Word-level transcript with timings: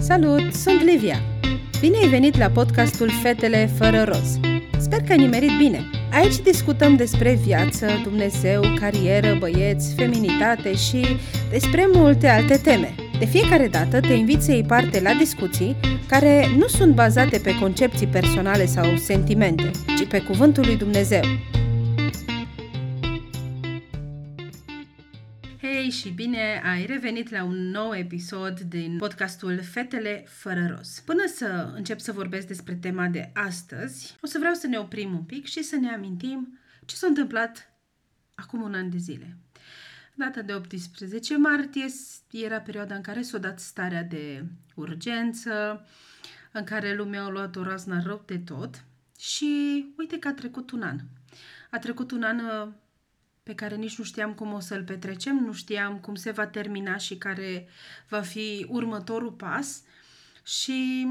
Salut, 0.00 0.54
sunt 0.54 0.82
Livia! 0.82 1.22
Bine 1.80 1.96
ai 2.02 2.08
venit 2.08 2.38
la 2.38 2.48
podcastul 2.48 3.10
Fetele 3.22 3.70
fără 3.78 4.02
roz. 4.02 4.38
Sper 4.78 5.00
că 5.00 5.12
ai 5.12 5.18
nimerit 5.18 5.50
bine. 5.58 5.80
Aici 6.12 6.38
discutăm 6.38 6.96
despre 6.96 7.38
viață, 7.44 7.86
Dumnezeu, 8.02 8.62
carieră, 8.80 9.36
băieți, 9.38 9.94
feminitate 9.94 10.74
și 10.74 11.06
despre 11.50 11.88
multe 11.92 12.28
alte 12.28 12.56
teme. 12.56 12.94
De 13.18 13.24
fiecare 13.24 13.68
dată 13.68 14.00
te 14.00 14.12
invit 14.12 14.42
să 14.42 14.52
iei 14.52 14.64
parte 14.64 15.00
la 15.00 15.12
discuții 15.12 15.76
care 16.08 16.46
nu 16.56 16.66
sunt 16.66 16.94
bazate 16.94 17.38
pe 17.38 17.58
concepții 17.60 18.06
personale 18.06 18.66
sau 18.66 18.96
sentimente, 18.96 19.70
ci 19.98 20.06
pe 20.08 20.18
cuvântul 20.18 20.64
lui 20.66 20.76
Dumnezeu. 20.76 21.22
Hei 25.88 25.96
și 25.96 26.10
bine 26.10 26.62
ai 26.64 26.86
revenit 26.86 27.30
la 27.30 27.44
un 27.44 27.70
nou 27.70 27.94
episod 27.94 28.60
din 28.60 28.96
podcastul 28.96 29.62
Fetele 29.62 30.24
fără 30.26 30.74
roz. 30.76 30.98
Până 30.98 31.26
să 31.26 31.72
încep 31.74 31.98
să 31.98 32.12
vorbesc 32.12 32.46
despre 32.46 32.74
tema 32.74 33.06
de 33.06 33.30
astăzi, 33.34 34.16
o 34.22 34.26
să 34.26 34.38
vreau 34.38 34.54
să 34.54 34.66
ne 34.66 34.78
oprim 34.78 35.12
un 35.12 35.22
pic 35.22 35.46
și 35.46 35.62
să 35.62 35.76
ne 35.76 35.92
amintim 35.92 36.58
ce 36.84 36.96
s-a 36.96 37.06
întâmplat 37.06 37.72
acum 38.34 38.62
un 38.62 38.74
an 38.74 38.90
de 38.90 38.96
zile. 38.96 39.36
Data 40.14 40.42
de 40.42 40.54
18 40.54 41.36
martie 41.36 41.86
era 42.30 42.60
perioada 42.60 42.94
în 42.94 43.02
care 43.02 43.22
s-a 43.22 43.38
dat 43.38 43.60
starea 43.60 44.02
de 44.02 44.44
urgență, 44.74 45.84
în 46.52 46.64
care 46.64 46.94
lumea 46.94 47.24
a 47.24 47.28
luat 47.28 47.56
o 47.56 47.62
razna 47.62 48.00
rău 48.00 48.22
de 48.26 48.38
tot 48.38 48.84
și 49.18 49.84
uite 49.98 50.18
că 50.18 50.28
a 50.28 50.32
trecut 50.32 50.70
un 50.70 50.82
an. 50.82 50.98
A 51.70 51.78
trecut 51.78 52.10
un 52.10 52.22
an 52.22 52.38
uh, 52.38 52.68
pe 53.48 53.54
care 53.54 53.76
nici 53.76 53.98
nu 53.98 54.04
știam 54.04 54.34
cum 54.34 54.52
o 54.52 54.60
să-l 54.60 54.84
petrecem, 54.84 55.36
nu 55.36 55.52
știam 55.52 55.98
cum 55.98 56.14
se 56.14 56.30
va 56.30 56.46
termina 56.46 56.96
și 56.96 57.16
care 57.16 57.68
va 58.08 58.20
fi 58.20 58.66
următorul 58.68 59.30
pas. 59.30 59.82
Și 60.42 61.06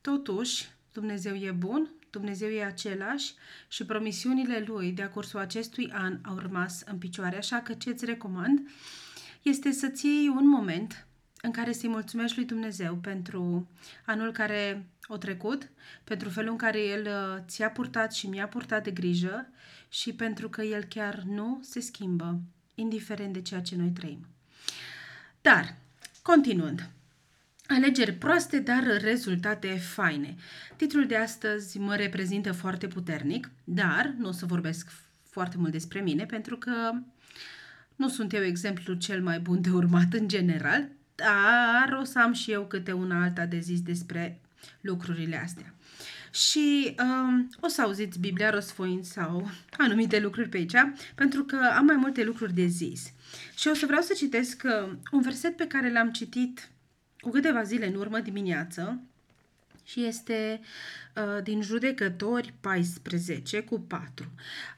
totuși 0.00 0.68
Dumnezeu 0.92 1.34
e 1.34 1.50
bun, 1.50 1.90
Dumnezeu 2.10 2.48
e 2.48 2.64
același 2.64 3.34
și 3.68 3.84
promisiunile 3.84 4.64
Lui 4.66 4.92
de-a 4.92 5.10
cursul 5.10 5.38
acestui 5.38 5.90
an 5.92 6.18
au 6.22 6.36
rămas 6.36 6.82
în 6.86 6.98
picioare, 6.98 7.36
așa 7.36 7.60
că 7.60 7.72
ce-ți 7.72 8.04
recomand 8.04 8.68
este 9.42 9.70
să-ți 9.70 10.06
iei 10.06 10.28
un 10.28 10.48
moment 10.48 11.06
în 11.44 11.50
care 11.50 11.72
să-i 11.72 11.88
mulțumești 11.88 12.36
lui 12.36 12.46
Dumnezeu 12.46 12.94
pentru 12.94 13.68
anul 14.04 14.32
care 14.32 14.86
a 15.00 15.16
trecut, 15.16 15.70
pentru 16.04 16.28
felul 16.28 16.50
în 16.50 16.56
care 16.56 16.80
El 16.80 17.06
uh, 17.06 17.42
ți-a 17.46 17.70
purtat 17.70 18.14
și 18.14 18.26
mi-a 18.26 18.48
purtat 18.48 18.84
de 18.84 18.90
grijă 18.90 19.48
și 19.88 20.12
pentru 20.12 20.48
că 20.48 20.62
El 20.62 20.84
chiar 20.84 21.22
nu 21.26 21.60
se 21.62 21.80
schimbă, 21.80 22.40
indiferent 22.74 23.32
de 23.32 23.42
ceea 23.42 23.60
ce 23.60 23.76
noi 23.76 23.90
trăim. 23.90 24.26
Dar, 25.40 25.74
continuând, 26.22 26.90
Alegeri 27.66 28.12
proaste, 28.12 28.58
dar 28.58 29.00
rezultate 29.00 29.68
faine. 29.68 30.36
Titlul 30.76 31.06
de 31.06 31.16
astăzi 31.16 31.78
mă 31.78 31.96
reprezintă 31.96 32.52
foarte 32.52 32.86
puternic, 32.86 33.50
dar 33.64 34.14
nu 34.18 34.28
o 34.28 34.32
să 34.32 34.46
vorbesc 34.46 34.90
foarte 35.22 35.56
mult 35.56 35.72
despre 35.72 36.00
mine, 36.00 36.26
pentru 36.26 36.56
că 36.56 36.92
nu 37.96 38.08
sunt 38.08 38.32
eu 38.32 38.42
exemplul 38.42 38.98
cel 38.98 39.22
mai 39.22 39.40
bun 39.40 39.60
de 39.60 39.70
urmat 39.70 40.12
în 40.12 40.28
general, 40.28 40.88
dar 41.22 41.98
o 42.00 42.04
să 42.04 42.18
am 42.18 42.32
și 42.32 42.50
eu 42.50 42.66
câte 42.66 42.92
una 42.92 43.22
alta 43.22 43.46
de 43.46 43.58
zis 43.58 43.80
despre 43.80 44.40
lucrurile 44.80 45.36
astea. 45.36 45.74
Și 46.30 46.94
um, 46.98 47.50
o 47.60 47.68
să 47.68 47.82
auziți 47.82 48.18
Biblia 48.18 48.50
răsfoind 48.50 49.04
sau 49.04 49.50
anumite 49.78 50.20
lucruri 50.20 50.48
pe 50.48 50.56
aici, 50.56 50.76
pentru 51.14 51.44
că 51.44 51.56
am 51.76 51.84
mai 51.84 51.96
multe 51.96 52.24
lucruri 52.24 52.54
de 52.54 52.66
zis. 52.66 53.12
Și 53.56 53.68
o 53.68 53.74
să 53.74 53.86
vreau 53.86 54.02
să 54.02 54.12
citesc 54.16 54.62
uh, 54.64 54.92
un 55.12 55.20
verset 55.20 55.56
pe 55.56 55.66
care 55.66 55.92
l-am 55.92 56.10
citit 56.10 56.70
cu 57.20 57.30
câteva 57.30 57.62
zile 57.62 57.86
în 57.86 57.94
urmă 57.94 58.18
dimineață 58.18 59.02
și 59.84 60.04
este 60.04 60.60
uh, 61.16 61.42
din 61.42 61.62
Judecători 61.62 62.54
14 62.60 63.60
cu 63.60 63.80
4. 63.80 64.26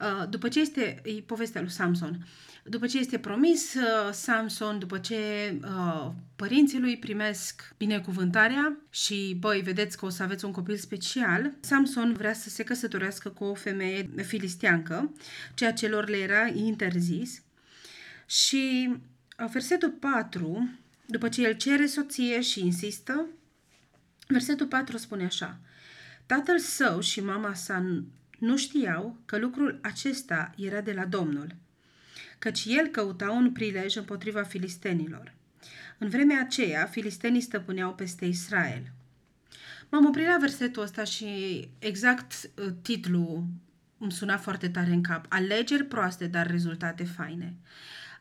Uh, 0.01 0.29
după 0.29 0.49
ce 0.49 0.61
este, 0.61 1.03
e 1.05 1.13
povestea 1.21 1.61
lui 1.61 1.71
Samson, 1.71 2.27
după 2.67 2.87
ce 2.87 2.99
este 2.99 3.19
promis 3.19 3.75
uh, 3.75 4.13
Samson, 4.13 4.79
după 4.79 4.99
ce 4.99 5.17
uh, 5.63 6.11
părinții 6.37 6.79
lui 6.79 6.99
primesc 6.99 7.75
binecuvântarea 7.77 8.77
și, 8.91 9.37
băi, 9.39 9.61
vedeți 9.61 9.97
că 9.97 10.05
o 10.05 10.09
să 10.09 10.23
aveți 10.23 10.45
un 10.45 10.53
copil 10.53 10.77
special, 10.77 11.53
Samson 11.61 12.13
vrea 12.13 12.33
să 12.33 12.49
se 12.49 12.63
căsătorească 12.63 13.29
cu 13.29 13.45
o 13.45 13.55
femeie 13.55 14.11
filisteancă, 14.23 15.13
ceea 15.55 15.73
ce 15.73 15.89
lor 15.89 16.09
le 16.09 16.17
era 16.17 16.47
interzis. 16.47 17.43
Și 18.27 18.95
uh, 19.39 19.49
versetul 19.53 19.91
4 19.91 20.69
după 21.07 21.29
ce 21.29 21.43
el 21.43 21.53
cere 21.53 21.87
soție 21.87 22.41
și 22.41 22.65
insistă, 22.65 23.27
versetul 24.29 24.67
4 24.67 24.97
spune 24.97 25.25
așa. 25.25 25.59
Tatăl 26.27 26.59
său 26.59 27.01
și 27.01 27.21
mama 27.21 27.55
sa 27.55 28.05
nu 28.39 28.57
știau 28.57 29.19
că 29.25 29.39
lucrul 29.39 29.79
acesta 29.83 30.51
era 30.57 30.81
de 30.81 30.93
la 30.93 31.05
Domnul, 31.05 31.55
căci 32.39 32.65
el 32.65 32.87
căuta 32.87 33.31
un 33.31 33.53
prilej 33.53 33.97
împotriva 33.97 34.43
filistenilor. 34.43 35.35
În 35.99 36.09
vremea 36.09 36.41
aceea, 36.41 36.87
filistenii 36.87 37.41
stăpâneau 37.41 37.95
peste 37.95 38.25
Israel. 38.25 38.93
M-am 39.91 40.07
oprit 40.07 40.27
la 40.27 40.37
versetul 40.41 40.83
ăsta 40.83 41.05
și 41.05 41.29
exact 41.79 42.51
uh, 42.57 42.67
titlul 42.83 43.45
îmi 43.99 44.13
suna 44.13 44.37
foarte 44.37 44.69
tare 44.69 44.91
în 44.91 45.03
cap. 45.03 45.27
Alegeri 45.29 45.85
proaste, 45.85 46.27
dar 46.27 46.51
rezultate 46.51 47.05
faine. 47.05 47.57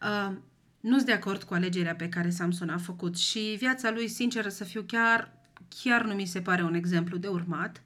Uh, 0.02 0.36
nu 0.80 0.96
sunt 0.96 1.06
de 1.06 1.12
acord 1.12 1.44
cu 1.44 1.54
alegerea 1.54 1.96
pe 1.96 2.10
care 2.10 2.30
Samson 2.30 2.70
a 2.70 2.78
făcut 2.78 3.18
și 3.18 3.56
viața 3.60 3.92
lui, 3.92 4.08
sinceră 4.08 4.50
să 4.50 4.64
fiu, 4.64 4.84
chiar, 4.88 5.32
chiar 5.82 6.06
nu 6.06 6.14
mi 6.14 6.26
se 6.26 6.42
pare 6.42 6.64
un 6.64 6.74
exemplu 6.74 7.18
de 7.18 7.28
urmat, 7.28 7.82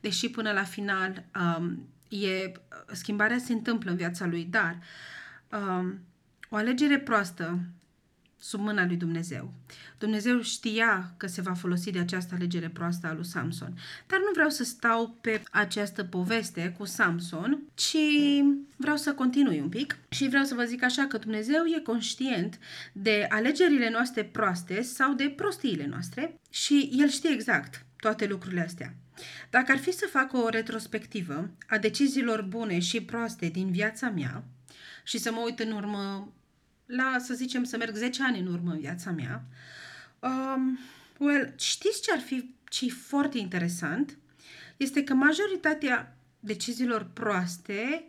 deși 0.00 0.30
până 0.30 0.52
la 0.52 0.64
final 0.64 1.24
um, 1.58 1.88
e, 2.08 2.52
schimbarea 2.92 3.38
se 3.38 3.52
întâmplă 3.52 3.90
în 3.90 3.96
viața 3.96 4.26
lui, 4.26 4.44
dar 4.44 4.78
um, 5.52 6.00
o 6.48 6.56
alegere 6.56 6.98
proastă 6.98 7.58
sub 8.40 8.60
mâna 8.60 8.86
lui 8.86 8.96
Dumnezeu. 8.96 9.52
Dumnezeu 9.98 10.40
știa 10.40 11.14
că 11.16 11.26
se 11.26 11.40
va 11.40 11.52
folosi 11.52 11.90
de 11.90 11.98
această 11.98 12.34
alegere 12.34 12.68
proastă 12.68 13.06
a 13.06 13.14
lui 13.14 13.26
Samson. 13.26 13.78
Dar 14.06 14.18
nu 14.18 14.30
vreau 14.32 14.48
să 14.48 14.64
stau 14.64 15.16
pe 15.20 15.42
această 15.50 16.04
poveste 16.04 16.74
cu 16.78 16.84
Samson, 16.84 17.62
ci 17.74 17.96
vreau 18.76 18.96
să 18.96 19.14
continui 19.14 19.60
un 19.60 19.68
pic 19.68 19.98
și 20.08 20.28
vreau 20.28 20.44
să 20.44 20.54
vă 20.54 20.64
zic 20.64 20.82
așa 20.82 21.06
că 21.06 21.18
Dumnezeu 21.18 21.64
e 21.64 21.80
conștient 21.80 22.58
de 22.92 23.26
alegerile 23.28 23.90
noastre 23.90 24.24
proaste 24.24 24.82
sau 24.82 25.14
de 25.14 25.32
prostiile 25.36 25.86
noastre 25.86 26.40
și 26.50 26.90
El 26.92 27.08
știe 27.08 27.30
exact 27.30 27.84
toate 27.96 28.26
lucrurile 28.26 28.60
astea. 28.60 28.94
Dacă 29.50 29.72
ar 29.72 29.78
fi 29.78 29.92
să 29.92 30.06
fac 30.10 30.32
o 30.32 30.48
retrospectivă 30.48 31.50
a 31.68 31.78
deciziilor 31.78 32.42
bune 32.42 32.78
și 32.78 33.02
proaste 33.02 33.46
din 33.46 33.70
viața 33.70 34.10
mea 34.10 34.44
și 35.04 35.18
să 35.18 35.32
mă 35.32 35.40
uit 35.44 35.58
în 35.58 35.72
urmă 35.72 36.32
la, 36.90 37.16
să 37.18 37.34
zicem, 37.34 37.64
să 37.64 37.76
merg 37.76 37.94
10 37.94 38.22
ani 38.22 38.38
în 38.38 38.46
urmă 38.46 38.72
în 38.72 38.78
viața 38.78 39.10
mea, 39.10 39.44
um, 40.18 40.78
well, 41.18 41.52
știți 41.58 42.02
ce 42.02 42.12
ar 42.12 42.20
fi 42.20 42.54
ce 42.68 42.90
foarte 42.90 43.38
interesant? 43.38 44.18
Este 44.76 45.04
că 45.04 45.14
majoritatea 45.14 46.16
deciziilor 46.40 47.10
proaste 47.12 48.04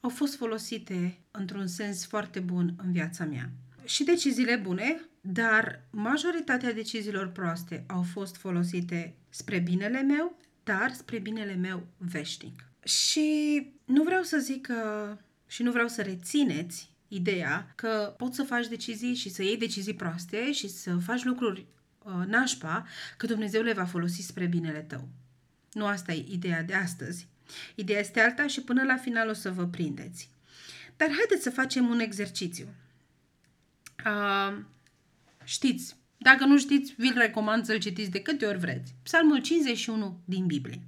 au 0.00 0.10
fost 0.10 0.36
folosite 0.36 1.18
într-un 1.30 1.66
sens 1.66 2.06
foarte 2.06 2.40
bun 2.40 2.74
în 2.84 2.92
viața 2.92 3.24
mea. 3.24 3.50
Și 3.84 4.04
deciziile 4.04 4.56
bune, 4.56 5.00
dar 5.20 5.80
majoritatea 5.90 6.72
deciziilor 6.72 7.28
proaste 7.28 7.84
au 7.86 8.02
fost 8.02 8.36
folosite 8.36 9.14
spre 9.28 9.58
binele 9.58 10.02
meu, 10.02 10.38
dar 10.64 10.92
spre 10.92 11.18
binele 11.18 11.54
meu 11.54 11.86
veșnic. 11.96 12.64
Și 12.84 13.72
nu 13.84 14.02
vreau 14.02 14.22
să 14.22 14.38
zic 14.38 14.66
că 14.66 15.16
și 15.46 15.62
nu 15.62 15.70
vreau 15.70 15.88
să 15.88 16.02
rețineți 16.02 16.93
ideea 17.08 17.72
că 17.74 18.14
poți 18.16 18.36
să 18.36 18.42
faci 18.42 18.66
decizii 18.66 19.14
și 19.14 19.28
să 19.28 19.42
iei 19.42 19.56
decizii 19.56 19.94
proaste 19.94 20.52
și 20.52 20.68
să 20.68 20.96
faci 20.96 21.24
lucruri 21.24 21.66
uh, 21.98 22.26
nașpa, 22.26 22.86
că 23.16 23.26
Dumnezeu 23.26 23.62
le 23.62 23.72
va 23.72 23.84
folosi 23.84 24.22
spre 24.22 24.46
binele 24.46 24.80
tău. 24.80 25.08
Nu 25.72 25.86
asta 25.86 26.12
e 26.12 26.24
ideea 26.28 26.62
de 26.62 26.74
astăzi. 26.74 27.26
Ideea 27.74 28.00
este 28.00 28.20
alta 28.20 28.46
și 28.46 28.60
până 28.60 28.82
la 28.82 28.96
final 28.96 29.28
o 29.28 29.32
să 29.32 29.50
vă 29.50 29.66
prindeți. 29.66 30.30
Dar 30.96 31.08
haideți 31.08 31.42
să 31.42 31.50
facem 31.50 31.88
un 31.88 31.98
exercițiu. 31.98 32.68
Uh, 34.06 34.58
știți, 35.44 35.96
dacă 36.18 36.44
nu 36.44 36.58
știți, 36.58 36.94
vi-l 36.96 37.14
recomand 37.16 37.64
să-l 37.64 37.78
citiți 37.78 38.10
de 38.10 38.20
câte 38.20 38.46
ori 38.46 38.58
vreți. 38.58 38.94
Psalmul 39.02 39.38
51 39.38 40.20
din 40.24 40.46
Biblie. 40.46 40.80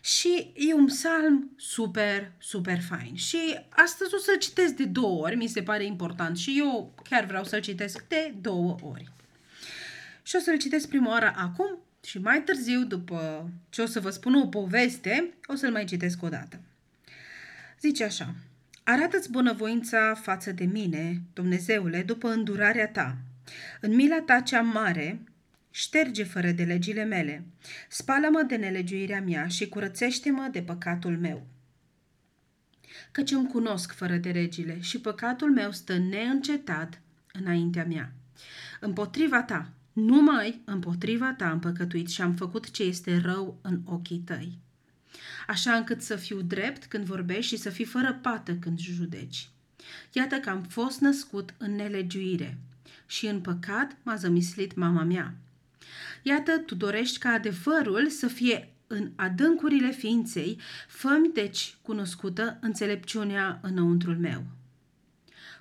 Și 0.00 0.52
e 0.54 0.74
un 0.74 0.86
psalm 0.86 1.50
super, 1.56 2.32
super 2.38 2.80
fain. 2.80 3.14
Și 3.14 3.38
astăzi 3.68 4.14
o 4.14 4.18
să-l 4.18 4.38
citesc 4.38 4.74
de 4.74 4.84
două 4.84 5.22
ori, 5.22 5.36
mi 5.36 5.46
se 5.46 5.62
pare 5.62 5.84
important. 5.84 6.36
Și 6.36 6.58
eu 6.58 6.94
chiar 7.08 7.24
vreau 7.24 7.44
să-l 7.44 7.60
citesc 7.60 8.04
de 8.08 8.34
două 8.40 8.76
ori. 8.82 9.08
Și 10.22 10.36
o 10.36 10.38
să-l 10.38 10.58
citesc 10.58 10.88
prima 10.88 11.10
oară 11.10 11.32
acum 11.36 11.78
și 12.04 12.18
mai 12.18 12.42
târziu, 12.42 12.84
după 12.84 13.50
ce 13.68 13.82
o 13.82 13.86
să 13.86 14.00
vă 14.00 14.10
spun 14.10 14.34
o 14.34 14.46
poveste, 14.46 15.34
o 15.46 15.54
să-l 15.54 15.70
mai 15.70 15.84
citesc 15.84 16.22
o 16.22 16.28
dată. 16.28 16.60
Zice 17.80 18.04
așa, 18.04 18.34
Arată-ți 18.84 19.30
bunăvoința 19.30 20.14
față 20.14 20.52
de 20.52 20.64
mine, 20.64 21.22
Dumnezeule, 21.32 22.02
după 22.02 22.28
îndurarea 22.28 22.88
ta. 22.88 23.16
În 23.80 23.94
mila 23.94 24.20
ta 24.20 24.40
cea 24.40 24.60
mare, 24.60 25.20
șterge 25.70 26.24
fără 26.24 26.50
de 26.50 26.62
legile 26.62 27.04
mele, 27.04 27.44
spală-mă 27.88 28.42
de 28.42 28.56
nelegiuirea 28.56 29.22
mea 29.22 29.48
și 29.48 29.68
curățește-mă 29.68 30.48
de 30.52 30.62
păcatul 30.62 31.18
meu. 31.18 31.46
Căci 33.12 33.30
îmi 33.30 33.48
cunosc 33.48 33.92
fără 33.92 34.16
de 34.16 34.30
regile 34.30 34.80
și 34.80 35.00
păcatul 35.00 35.52
meu 35.52 35.72
stă 35.72 35.98
neîncetat 35.98 37.00
înaintea 37.32 37.84
mea. 37.84 38.12
Împotriva 38.80 39.42
ta, 39.42 39.72
numai 39.92 40.60
împotriva 40.64 41.32
ta 41.32 41.50
am 41.50 41.58
păcătuit 41.58 42.08
și 42.08 42.22
am 42.22 42.34
făcut 42.34 42.70
ce 42.70 42.82
este 42.82 43.18
rău 43.18 43.58
în 43.62 43.80
ochii 43.84 44.22
tăi. 44.24 44.58
Așa 45.46 45.72
încât 45.72 46.02
să 46.02 46.16
fiu 46.16 46.40
drept 46.40 46.84
când 46.84 47.04
vorbești 47.04 47.54
și 47.54 47.60
să 47.60 47.70
fii 47.70 47.84
fără 47.84 48.18
pată 48.22 48.54
când 48.54 48.78
judeci. 48.78 49.48
Iată 50.12 50.36
că 50.36 50.50
am 50.50 50.62
fost 50.62 51.00
născut 51.00 51.54
în 51.58 51.74
nelegiuire 51.74 52.58
și 53.06 53.26
în 53.26 53.40
păcat 53.40 53.96
m-a 54.02 54.14
zămislit 54.14 54.74
mama 54.74 55.02
mea. 55.02 55.34
Iată, 56.22 56.58
tu 56.58 56.74
dorești 56.74 57.18
ca 57.18 57.28
adevărul 57.28 58.08
să 58.08 58.26
fie 58.26 58.74
în 58.86 59.10
adâncurile 59.16 59.90
ființei, 59.90 60.60
fă 60.88 61.08
deci 61.34 61.76
cunoscută 61.82 62.58
înțelepciunea 62.60 63.58
înăuntrul 63.62 64.16
meu. 64.16 64.44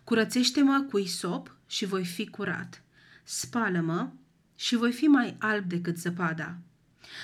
Curățește-mă 0.03 0.85
cu 0.89 0.97
isop 0.97 1.55
și 1.67 1.85
voi 1.85 2.05
fi 2.05 2.27
curat. 2.27 2.83
Spală-mă 3.23 4.09
și 4.55 4.75
voi 4.75 4.91
fi 4.91 5.05
mai 5.05 5.35
alb 5.39 5.65
decât 5.65 5.97
zăpada. 5.97 6.57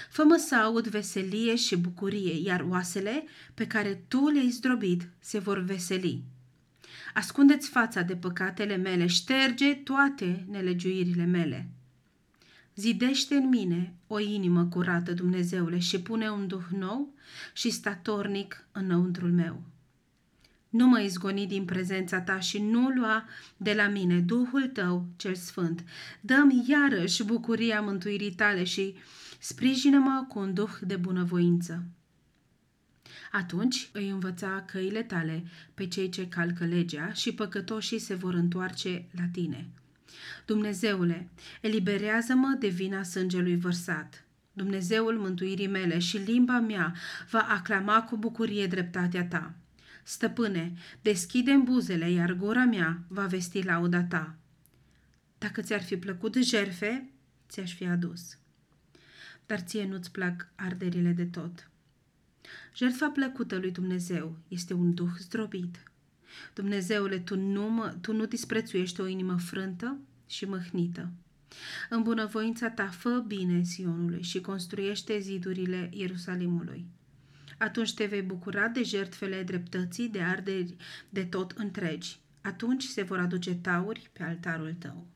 Fă-mă 0.09 0.35
să 0.35 0.55
aud 0.55 0.87
veselie 0.87 1.55
și 1.55 1.75
bucurie, 1.75 2.41
iar 2.41 2.65
oasele 2.69 3.23
pe 3.53 3.67
care 3.67 4.03
tu 4.07 4.27
le-ai 4.27 4.49
zdrobit 4.49 5.09
se 5.19 5.39
vor 5.39 5.59
veseli. 5.59 6.23
Ascundeți 7.13 7.69
fața 7.69 8.01
de 8.01 8.15
păcatele 8.15 8.75
mele, 8.75 9.07
șterge 9.07 9.73
toate 9.73 10.45
nelegiuirile 10.49 11.25
mele. 11.25 11.69
Zidește 12.75 13.35
în 13.35 13.49
mine 13.49 13.93
o 14.07 14.19
inimă 14.19 14.65
curată, 14.65 15.13
Dumnezeule, 15.13 15.79
și 15.79 16.01
pune 16.01 16.29
un 16.29 16.47
duh 16.47 16.65
nou 16.77 17.13
și 17.53 17.69
statornic 17.69 18.67
înăuntrul 18.71 19.31
meu. 19.31 19.63
Nu 20.69 20.87
mă 20.87 20.99
izgoni 20.99 21.47
din 21.47 21.65
prezența 21.65 22.21
ta 22.21 22.39
și 22.39 22.59
nu 22.59 22.89
lua 22.89 23.25
de 23.57 23.73
la 23.73 23.87
mine 23.87 24.19
Duhul 24.19 24.67
tău 24.67 25.07
cel 25.15 25.35
sfânt. 25.35 25.83
Dă-mi 26.21 26.65
iarăși 26.67 27.23
bucuria 27.23 27.81
mântuirii 27.81 28.31
tale 28.31 28.63
și 28.63 28.95
sprijină-mă 29.39 30.25
cu 30.27 30.39
un 30.39 30.53
duh 30.53 30.71
de 30.81 30.95
bunăvoință. 30.95 31.83
Atunci 33.31 33.89
îi 33.93 34.09
învăța 34.09 34.63
căile 34.67 35.03
tale 35.03 35.43
pe 35.73 35.87
cei 35.87 36.09
ce 36.09 36.27
calcă 36.27 36.65
legea 36.65 37.13
și 37.13 37.33
păcătoșii 37.33 37.99
se 37.99 38.13
vor 38.13 38.33
întoarce 38.33 39.05
la 39.11 39.23
tine. 39.31 39.69
Dumnezeule, 40.45 41.29
eliberează-mă 41.61 42.55
de 42.59 42.67
vina 42.67 43.03
sângelui 43.03 43.57
vărsat. 43.57 44.25
Dumnezeul 44.53 45.17
mântuirii 45.17 45.67
mele 45.67 45.99
și 45.99 46.17
limba 46.17 46.59
mea 46.59 46.95
va 47.29 47.47
aclama 47.49 48.03
cu 48.03 48.17
bucurie 48.17 48.67
dreptatea 48.67 49.25
ta. 49.25 49.53
Stăpâne, 50.03 50.73
deschide 51.01 51.55
buzele, 51.55 52.11
iar 52.11 52.33
gura 52.33 52.65
mea 52.65 53.03
va 53.07 53.25
vesti 53.25 53.61
lauda 53.61 54.03
ta. 54.03 54.35
Dacă 55.37 55.61
ți-ar 55.61 55.83
fi 55.83 55.97
plăcut 55.97 56.35
jerfe, 56.35 57.09
ți-aș 57.49 57.73
fi 57.73 57.85
adus. 57.85 58.37
Dar 59.45 59.59
ție 59.59 59.87
nu-ți 59.87 60.11
plac 60.11 60.47
arderile 60.55 61.11
de 61.11 61.25
tot. 61.25 61.69
Jertfa 62.75 63.09
plăcută 63.09 63.57
lui 63.57 63.71
Dumnezeu 63.71 64.37
este 64.47 64.73
un 64.73 64.93
duh 64.93 65.11
zdrobit. 65.17 65.83
Dumnezeule, 66.53 67.19
tu 67.19 67.37
nu, 67.37 67.69
mă, 67.69 67.95
tu 68.01 68.13
nu 68.13 68.25
disprețuiești 68.25 69.01
o 69.01 69.07
inimă 69.07 69.37
frântă 69.37 69.97
și 70.27 70.45
măhnită. 70.45 71.11
În 71.89 72.01
bunăvoința 72.01 72.69
ta 72.69 72.87
fă 72.87 73.23
bine 73.27 73.63
Sionului 73.63 74.21
și 74.21 74.41
construiește 74.41 75.19
zidurile 75.19 75.89
Ierusalimului. 75.93 76.85
Atunci 77.57 77.93
te 77.93 78.05
vei 78.05 78.21
bucura 78.21 78.67
de 78.67 78.83
jertfele 78.83 79.43
dreptății, 79.43 80.09
de 80.09 80.21
arderi 80.21 80.75
de 81.09 81.25
tot 81.25 81.51
întregi. 81.51 82.19
Atunci 82.41 82.83
se 82.83 83.01
vor 83.01 83.19
aduce 83.19 83.55
tauri 83.55 84.09
pe 84.13 84.23
altarul 84.23 84.73
tău. 84.73 85.07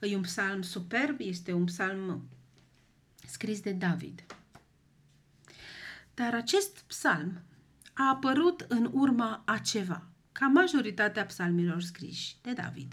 E 0.00 0.16
un 0.16 0.22
psalm 0.22 0.62
superb, 0.62 1.16
este 1.18 1.52
un 1.52 1.64
psalm 1.64 2.28
scris 3.26 3.60
de 3.60 3.72
David. 3.72 4.24
Dar 6.14 6.34
acest 6.34 6.78
psalm 6.86 7.42
a 7.96 8.08
apărut 8.08 8.64
în 8.68 8.90
urma 8.92 9.42
a 9.46 9.58
ceva, 9.58 10.06
ca 10.32 10.46
majoritatea 10.46 11.26
psalmilor 11.26 11.80
scriși 11.80 12.36
de 12.42 12.52
David. 12.52 12.92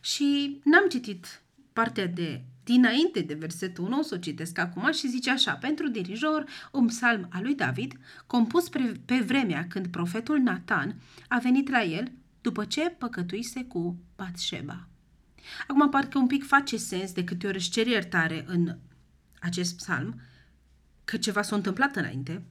Și 0.00 0.60
n-am 0.64 0.88
citit 0.88 1.42
partea 1.72 2.06
de 2.06 2.44
dinainte 2.64 3.20
de 3.20 3.34
versetul 3.34 3.84
1, 3.84 3.98
o 3.98 4.02
să 4.02 4.14
o 4.14 4.18
citesc 4.18 4.58
acum 4.58 4.92
și 4.92 5.08
zice 5.08 5.30
așa, 5.30 5.52
pentru 5.52 5.88
dirijor, 5.88 6.44
un 6.72 6.86
psalm 6.86 7.28
al 7.30 7.42
lui 7.42 7.54
David, 7.54 7.98
compus 8.26 8.68
pe, 8.68 9.00
pe 9.04 9.18
vremea 9.18 9.66
când 9.68 9.86
profetul 9.86 10.38
Nathan 10.38 11.00
a 11.28 11.38
venit 11.38 11.68
la 11.68 11.82
el 11.82 12.12
după 12.40 12.64
ce 12.64 12.80
păcătuise 12.80 13.64
cu 13.64 13.96
Batsheba. 14.16 14.88
Acum 15.66 15.88
parcă 15.88 16.18
un 16.18 16.26
pic 16.26 16.46
face 16.46 16.76
sens 16.76 17.12
de 17.12 17.24
câte 17.24 17.46
ori 17.46 17.56
își 17.56 17.70
cer 17.70 17.86
iertare 17.86 18.44
în 18.46 18.76
acest 19.40 19.76
psalm, 19.76 20.20
că 21.04 21.16
ceva 21.16 21.42
s-a 21.42 21.56
întâmplat 21.56 21.96
înainte, 21.96 22.42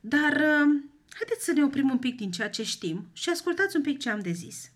dar 0.00 0.32
uh, 0.32 0.82
haideți 1.14 1.44
să 1.44 1.52
ne 1.52 1.64
oprim 1.64 1.90
un 1.90 1.98
pic 1.98 2.16
din 2.16 2.30
ceea 2.30 2.50
ce 2.50 2.62
știm 2.62 3.08
și 3.12 3.28
ascultați 3.28 3.76
un 3.76 3.82
pic 3.82 3.98
ce 3.98 4.10
am 4.10 4.20
de 4.20 4.32
zis. 4.32 4.70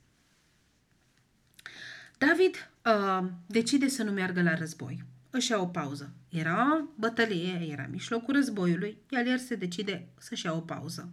David 2.18 2.70
uh, 2.84 3.28
decide 3.46 3.88
să 3.88 4.02
nu 4.02 4.10
meargă 4.10 4.42
la 4.42 4.54
război. 4.54 5.04
Își 5.30 5.50
ia 5.50 5.58
o 5.60 5.66
pauză. 5.66 6.12
Era 6.28 6.88
bătălie, 6.94 7.66
era 7.70 7.86
mijlocul 7.90 8.34
războiului, 8.34 8.98
iar 9.10 9.26
el 9.26 9.38
se 9.38 9.54
decide 9.54 10.08
să-și 10.18 10.46
ia 10.46 10.52
o 10.52 10.60
pauză. 10.60 11.12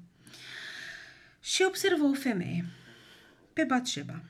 Și 1.40 1.64
observă 1.68 2.04
o 2.04 2.14
femeie, 2.14 2.66
pe 3.54 3.64
Batșeba. 3.64 4.24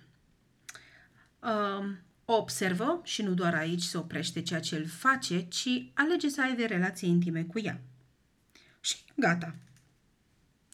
Uh, 1.39 1.95
o 2.25 2.33
observă 2.33 3.01
și 3.03 3.21
nu 3.21 3.33
doar 3.33 3.55
aici 3.55 3.81
se 3.81 3.97
oprește 3.97 4.41
ceea 4.41 4.59
ce 4.59 4.75
el 4.75 4.87
face, 4.87 5.41
ci 5.41 5.67
alege 5.93 6.29
să 6.29 6.41
aibă 6.41 6.65
relații 6.65 7.09
intime 7.09 7.43
cu 7.43 7.59
ea. 7.59 7.81
Și 8.79 8.95
gata. 9.15 9.55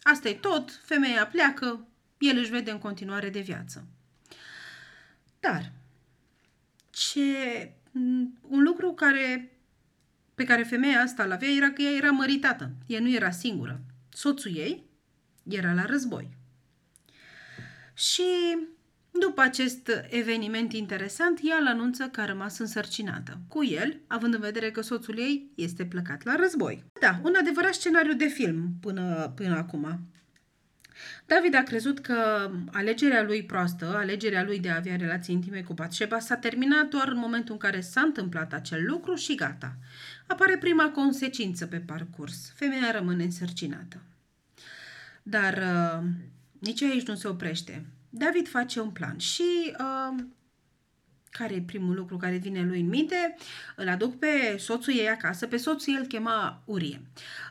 Asta 0.10 0.30
e 0.30 0.34
tot, 0.34 0.72
femeia 0.84 1.28
pleacă, 1.28 1.88
el 2.18 2.38
își 2.38 2.50
vede 2.50 2.72
în 2.72 2.78
continuare 2.78 3.30
de 3.30 3.40
viață. 3.40 3.88
Dar 5.40 5.72
ce 6.90 7.72
un 8.42 8.64
lucru 8.64 8.94
care 8.94 9.52
pe 10.36 10.44
care 10.44 10.64
femeia 10.64 11.02
asta 11.02 11.26
l 11.26 11.32
avea 11.32 11.50
era 11.50 11.72
că 11.72 11.82
ea 11.82 11.92
era 11.92 12.12
măritată. 12.12 12.72
Ea 12.86 13.00
nu 13.00 13.10
era 13.10 13.32
singură. 13.32 13.82
Soțul 14.10 14.56
ei 14.56 14.84
era 15.44 15.74
la 15.74 15.86
război. 15.86 16.30
Și 17.94 18.58
după 19.20 19.42
acest 19.42 19.92
eveniment 20.10 20.74
interesant, 20.74 21.40
ea 21.44 21.58
îl 21.60 21.68
anunță 21.68 22.04
că 22.04 22.22
a 22.22 22.26
rămas 22.26 22.60
însărcinată. 22.60 23.40
Cu 23.48 23.66
el, 23.66 24.00
având 24.08 24.34
în 24.34 24.40
vedere 24.40 24.72
că 24.72 24.82
soțul 24.82 25.18
ei 25.18 25.52
este 25.56 25.86
plecat 25.86 26.24
la 26.24 26.36
război. 26.36 26.84
Da, 27.00 27.20
un 27.24 27.34
adevărat 27.40 27.74
scenariu 27.74 28.14
de 28.14 28.28
film 28.28 28.70
până, 28.82 29.34
până 29.36 29.56
acum. 29.56 30.00
David 31.26 31.56
a 31.56 31.64
crezut 31.64 32.00
că 32.00 32.52
alegerea 32.72 33.24
lui 33.24 33.44
proastă, 33.44 33.96
alegerea 33.96 34.44
lui 34.44 34.60
de 34.60 34.70
a 34.70 34.76
avea 34.76 34.96
relații 34.96 35.34
intime 35.34 35.62
cu 35.62 35.74
Batșeba, 35.74 36.20
s-a 36.20 36.36
terminat 36.36 36.88
doar 36.88 37.08
în 37.08 37.18
momentul 37.18 37.54
în 37.54 37.60
care 37.60 37.82
s-a 37.82 38.02
întâmplat 38.02 38.54
acel 38.54 38.86
lucru 38.86 39.16
și 39.16 39.36
gata. 39.36 39.76
Apare 40.28 40.58
prima 40.58 40.90
consecință 40.90 41.66
pe 41.66 41.78
parcurs. 41.78 42.52
Femeia 42.56 42.92
rămâne 42.92 43.24
însărcinată. 43.24 44.02
Dar 45.24 45.54
uh, 45.54 46.08
nici 46.60 46.82
aici 46.82 47.08
nu 47.08 47.16
se 47.16 47.28
oprește. 47.28 47.86
David 48.18 48.48
face 48.48 48.80
un 48.80 48.90
plan 48.90 49.18
și 49.18 49.76
uh, 49.80 50.24
care 51.38 51.54
e 51.54 51.62
primul 51.62 51.96
lucru 51.96 52.18
care 52.18 52.38
vine 52.38 52.64
lui 52.64 52.80
în 52.80 52.88
minte? 52.88 53.36
Îl 53.76 53.90
aduc 53.90 54.20
pe 54.20 54.56
soțul 54.58 54.94
ei 54.94 55.10
acasă, 55.10 55.48
pe 55.48 55.58
soțul 55.58 55.94
ei 55.94 56.00
îl 56.00 56.06
chema 56.06 56.62
Urie. 56.66 57.02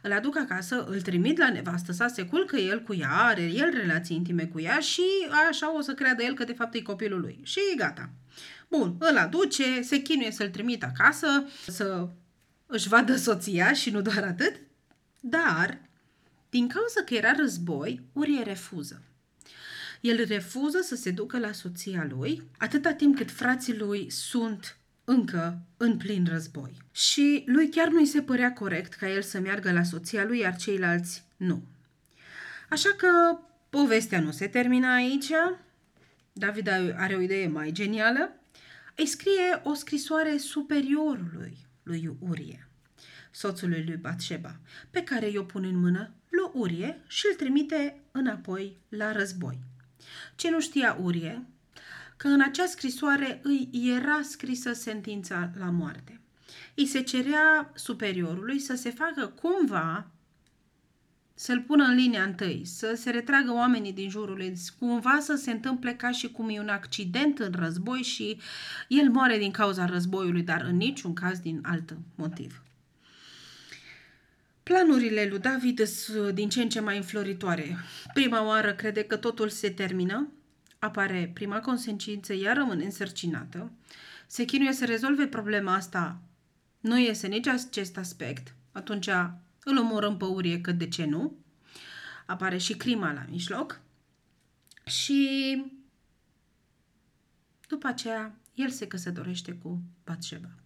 Îl 0.02 0.12
aduc 0.12 0.36
acasă, 0.36 0.84
îl 0.84 1.00
trimit 1.00 1.38
la 1.38 1.50
nevastă 1.50 1.92
sa, 1.92 2.08
se 2.08 2.24
culcă 2.24 2.56
el 2.56 2.82
cu 2.82 2.94
ea, 2.94 3.10
are 3.10 3.42
el 3.42 3.70
relații 3.70 4.16
intime 4.16 4.46
cu 4.46 4.60
ea 4.60 4.78
și 4.78 5.02
așa 5.48 5.76
o 5.76 5.80
să 5.80 5.94
creadă 5.94 6.22
el 6.22 6.34
că 6.34 6.44
de 6.44 6.52
fapt 6.52 6.74
e 6.74 6.80
copilul 6.82 7.20
lui. 7.20 7.40
Și 7.42 7.60
gata. 7.76 8.10
Bun, 8.68 8.96
îl 8.98 9.16
aduce, 9.16 9.82
se 9.82 9.96
chinuie 9.96 10.30
să-l 10.30 10.48
trimit 10.48 10.82
acasă, 10.82 11.48
să 11.66 12.08
își 12.66 12.88
vadă 12.88 13.16
soția 13.16 13.72
și 13.72 13.90
nu 13.90 14.00
doar 14.00 14.24
atât, 14.24 14.60
dar 15.20 15.80
din 16.50 16.68
cauza 16.68 17.02
că 17.04 17.14
era 17.14 17.32
război, 17.36 18.00
Urie 18.12 18.42
refuză. 18.42 19.02
El 20.06 20.24
refuză 20.24 20.78
să 20.82 20.94
se 20.94 21.10
ducă 21.10 21.38
la 21.38 21.52
soția 21.52 22.06
lui 22.10 22.42
atâta 22.58 22.92
timp 22.92 23.16
cât 23.16 23.30
frații 23.30 23.76
lui 23.76 24.10
sunt 24.10 24.76
încă 25.04 25.60
în 25.76 25.96
plin 25.96 26.26
război. 26.30 26.76
Și 26.92 27.42
lui 27.46 27.68
chiar 27.68 27.88
nu-i 27.88 28.06
se 28.06 28.22
părea 28.22 28.52
corect 28.52 28.92
ca 28.92 29.10
el 29.10 29.22
să 29.22 29.40
meargă 29.40 29.72
la 29.72 29.82
soția 29.82 30.24
lui, 30.24 30.38
iar 30.38 30.56
ceilalți 30.56 31.24
nu. 31.36 31.62
Așa 32.70 32.94
că 32.96 33.38
povestea 33.70 34.20
nu 34.20 34.30
se 34.30 34.46
termină 34.46 34.92
aici. 34.92 35.30
David 36.32 36.68
are 36.96 37.14
o 37.14 37.20
idee 37.20 37.46
mai 37.48 37.72
genială. 37.72 38.40
îi 38.96 39.06
scrie 39.06 39.60
o 39.62 39.74
scrisoare 39.74 40.36
superiorului 40.36 41.56
lui 41.82 42.16
Urie, 42.18 42.68
soțului 43.30 43.84
lui 43.86 43.96
Batsheba, 43.96 44.60
pe 44.90 45.02
care 45.02 45.30
i-o 45.30 45.42
pune 45.42 45.68
în 45.68 45.78
mână 45.78 46.14
lui 46.28 46.50
Urie 46.52 47.02
și 47.06 47.26
îl 47.30 47.36
trimite 47.36 48.00
înapoi 48.12 48.76
la 48.88 49.12
război. 49.12 49.74
Ce 50.36 50.50
nu 50.50 50.60
știa 50.60 50.98
Urie, 51.02 51.46
că 52.16 52.28
în 52.28 52.40
acea 52.40 52.66
scrisoare 52.66 53.40
îi 53.42 53.68
era 53.72 54.20
scrisă 54.22 54.72
sentința 54.72 55.50
la 55.58 55.70
moarte. 55.70 56.20
Îi 56.74 56.86
se 56.86 57.00
cerea 57.00 57.72
superiorului 57.74 58.58
să 58.58 58.74
se 58.74 58.90
facă 58.90 59.26
cumva 59.26 60.10
să-l 61.38 61.60
pună 61.60 61.84
în 61.84 61.94
linia 61.94 62.22
întâi, 62.22 62.62
să 62.64 62.94
se 62.96 63.10
retragă 63.10 63.52
oamenii 63.52 63.92
din 63.92 64.10
jurul 64.10 64.36
lui, 64.36 64.54
cumva 64.78 65.18
să 65.20 65.34
se 65.34 65.50
întâmple 65.50 65.94
ca 65.94 66.10
și 66.10 66.30
cum 66.30 66.48
e 66.48 66.60
un 66.60 66.68
accident 66.68 67.38
în 67.38 67.54
război 67.58 68.02
și 68.02 68.40
el 68.88 69.10
moare 69.10 69.38
din 69.38 69.50
cauza 69.50 69.84
războiului, 69.84 70.42
dar 70.42 70.60
în 70.60 70.76
niciun 70.76 71.14
caz 71.14 71.38
din 71.38 71.60
alt 71.62 71.96
motiv. 72.14 72.65
Planurile 74.70 75.26
lui 75.28 75.38
David 75.38 75.86
sunt 75.86 76.34
din 76.34 76.48
ce 76.48 76.62
în 76.62 76.68
ce 76.68 76.80
mai 76.80 76.96
înfloritoare. 76.96 77.76
Prima 78.12 78.46
oară 78.46 78.74
crede 78.74 79.02
că 79.02 79.16
totul 79.16 79.48
se 79.48 79.70
termină, 79.70 80.32
apare 80.78 81.30
prima 81.34 81.60
consecință, 81.60 82.32
ea 82.32 82.52
rămâne 82.52 82.84
însărcinată, 82.84 83.70
se 84.26 84.44
chinuie 84.44 84.72
să 84.72 84.84
rezolve 84.84 85.26
problema 85.26 85.74
asta, 85.74 86.22
nu 86.80 86.98
iese 86.98 87.26
nici 87.26 87.46
acest 87.46 87.96
aspect, 87.96 88.54
atunci 88.72 89.08
îl 89.64 89.78
omorâm 89.78 90.16
pe 90.16 90.24
urie, 90.24 90.60
că 90.60 90.72
de 90.72 90.88
ce 90.88 91.04
nu? 91.04 91.36
Apare 92.26 92.58
și 92.58 92.76
crima 92.76 93.12
la 93.12 93.24
mijloc 93.30 93.80
și 94.84 95.64
după 97.68 97.86
aceea 97.86 98.36
el 98.54 98.70
se 98.70 98.86
căsătorește 98.86 99.52
cu 99.52 99.80
Batsheba. 100.04 100.65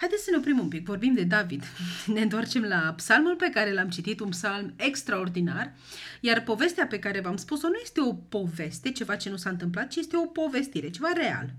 Haideți 0.00 0.24
să 0.24 0.30
ne 0.30 0.36
oprim 0.36 0.58
un 0.58 0.68
pic, 0.68 0.84
vorbim 0.84 1.14
de 1.14 1.24
David. 1.24 1.62
Ne 2.14 2.20
întoarcem 2.20 2.62
la 2.62 2.92
psalmul 2.96 3.36
pe 3.36 3.50
care 3.50 3.72
l-am 3.72 3.88
citit, 3.88 4.20
un 4.20 4.28
psalm 4.28 4.72
extraordinar, 4.76 5.74
iar 6.20 6.42
povestea 6.42 6.86
pe 6.86 6.98
care 6.98 7.20
v-am 7.20 7.36
spus-o 7.36 7.68
nu 7.68 7.78
este 7.82 8.00
o 8.00 8.12
poveste, 8.12 8.90
ceva 8.90 9.16
ce 9.16 9.30
nu 9.30 9.36
s-a 9.36 9.50
întâmplat, 9.50 9.88
ci 9.90 9.96
este 9.96 10.16
o 10.16 10.26
povestire, 10.26 10.90
ceva 10.90 11.12
real. 11.12 11.54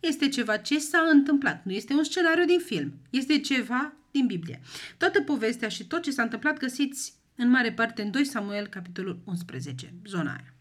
Este 0.00 0.28
ceva 0.28 0.56
ce 0.56 0.78
s-a 0.78 1.08
întâmplat, 1.12 1.64
nu 1.64 1.72
este 1.72 1.92
un 1.92 2.04
scenariu 2.04 2.44
din 2.44 2.60
film, 2.60 2.92
este 3.10 3.40
ceva 3.40 3.92
din 4.10 4.26
Biblie. 4.26 4.60
Toată 4.96 5.20
povestea 5.20 5.68
și 5.68 5.86
tot 5.86 6.02
ce 6.02 6.10
s-a 6.10 6.22
întâmplat 6.22 6.58
găsiți 6.58 7.14
în 7.34 7.48
mare 7.48 7.72
parte 7.72 8.02
în 8.02 8.10
2 8.10 8.24
Samuel, 8.24 8.66
capitolul 8.66 9.22
11, 9.24 9.92
zona 10.06 10.30
aia. 10.30 10.54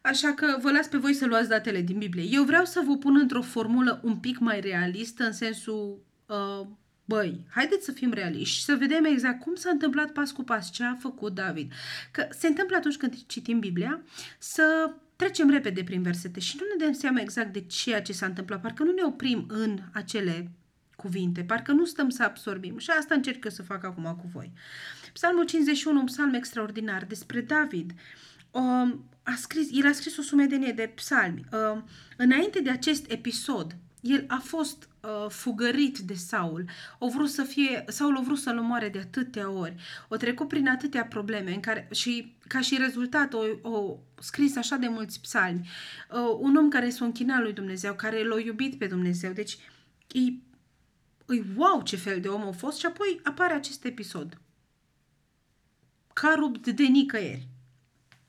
Așa 0.00 0.32
că 0.34 0.58
vă 0.60 0.70
las 0.70 0.86
pe 0.86 0.96
voi 0.96 1.14
să 1.14 1.26
luați 1.26 1.48
datele 1.48 1.80
din 1.80 1.98
Biblie. 1.98 2.28
Eu 2.30 2.44
vreau 2.44 2.64
să 2.64 2.82
vă 2.86 2.96
pun 2.96 3.16
într-o 3.16 3.42
formulă 3.42 4.00
un 4.02 4.16
pic 4.16 4.38
mai 4.38 4.60
realistă, 4.60 5.24
în 5.24 5.32
sensul, 5.32 6.04
uh, 6.26 6.66
băi, 7.04 7.46
haideți 7.50 7.84
să 7.84 7.92
fim 7.92 8.12
realiști 8.12 8.56
și 8.56 8.64
să 8.64 8.74
vedem 8.74 9.04
exact 9.04 9.40
cum 9.40 9.54
s-a 9.54 9.70
întâmplat 9.70 10.10
pas 10.10 10.32
cu 10.32 10.42
pas, 10.42 10.70
ce 10.70 10.84
a 10.84 10.94
făcut 10.94 11.34
David. 11.34 11.72
Că 12.10 12.26
se 12.30 12.46
întâmplă 12.46 12.76
atunci 12.76 12.96
când 12.96 13.26
citim 13.26 13.58
Biblia 13.58 14.02
să 14.38 14.92
trecem 15.16 15.50
repede 15.50 15.84
prin 15.84 16.02
versete 16.02 16.40
și 16.40 16.56
nu 16.60 16.66
ne 16.66 16.84
dăm 16.84 16.94
seama 16.94 17.20
exact 17.20 17.52
de 17.52 17.60
ceea 17.60 18.02
ce 18.02 18.12
s-a 18.12 18.26
întâmplat, 18.26 18.60
parcă 18.60 18.82
nu 18.82 18.92
ne 18.92 19.02
oprim 19.02 19.46
în 19.48 19.78
acele 19.92 20.50
cuvinte, 20.96 21.42
parcă 21.42 21.72
nu 21.72 21.84
stăm 21.84 22.08
să 22.08 22.22
absorbim. 22.22 22.78
Și 22.78 22.90
asta 22.98 23.14
încerc 23.14 23.44
eu 23.44 23.50
să 23.50 23.62
fac 23.62 23.84
acum 23.84 24.18
cu 24.20 24.30
voi. 24.32 24.52
Psalmul 25.12 25.44
51, 25.44 25.98
un 25.98 26.04
psalm 26.04 26.34
extraordinar 26.34 27.04
despre 27.04 27.40
David. 27.40 27.90
Uh, 27.90 27.96
a 29.22 29.34
scris, 29.36 29.68
el 29.72 29.86
a 29.86 29.92
scris 29.92 30.16
o 30.16 30.22
sumedenie 30.22 30.72
de 30.72 30.92
psalmi. 30.94 31.44
Uh, 31.52 31.82
înainte 32.16 32.60
de 32.60 32.70
acest 32.70 33.10
episod, 33.10 33.76
el 34.00 34.24
a 34.28 34.40
fost 34.44 34.88
uh, 35.00 35.30
fugărit 35.30 35.98
de 35.98 36.14
Saul. 36.14 36.64
O 36.98 37.08
vrut 37.08 37.28
să 37.28 37.42
fie, 37.42 37.84
Saul 37.86 38.16
a 38.16 38.20
vrut 38.20 38.38
să-l 38.38 38.58
omoare 38.58 38.88
de 38.88 38.98
atâtea 38.98 39.50
ori. 39.50 39.74
O 40.08 40.16
trecut 40.16 40.48
prin 40.48 40.68
atâtea 40.68 41.04
probleme 41.04 41.54
în 41.54 41.60
care, 41.60 41.88
și 41.92 42.36
ca 42.46 42.60
și 42.60 42.76
rezultat 42.76 43.32
o, 43.32 43.68
o 43.70 43.98
scris 44.20 44.56
așa 44.56 44.76
de 44.76 44.88
mulți 44.88 45.20
psalmi. 45.20 45.68
Uh, 46.10 46.36
un 46.38 46.56
om 46.56 46.68
care 46.68 46.90
s-a 46.90 47.04
închinat 47.04 47.42
lui 47.42 47.52
Dumnezeu, 47.52 47.94
care 47.94 48.24
l-a 48.24 48.40
iubit 48.40 48.78
pe 48.78 48.86
Dumnezeu. 48.86 49.32
Deci 49.32 49.58
e, 50.12 50.20
e 51.34 51.42
wow 51.56 51.82
ce 51.82 51.96
fel 51.96 52.20
de 52.20 52.28
om 52.28 52.42
a 52.42 52.52
fost 52.52 52.78
și 52.78 52.86
apoi 52.86 53.20
apare 53.24 53.54
acest 53.54 53.84
episod. 53.84 54.40
Ca 56.12 56.34
rupt 56.36 56.66
de 56.66 56.84
nicăieri. 56.84 57.48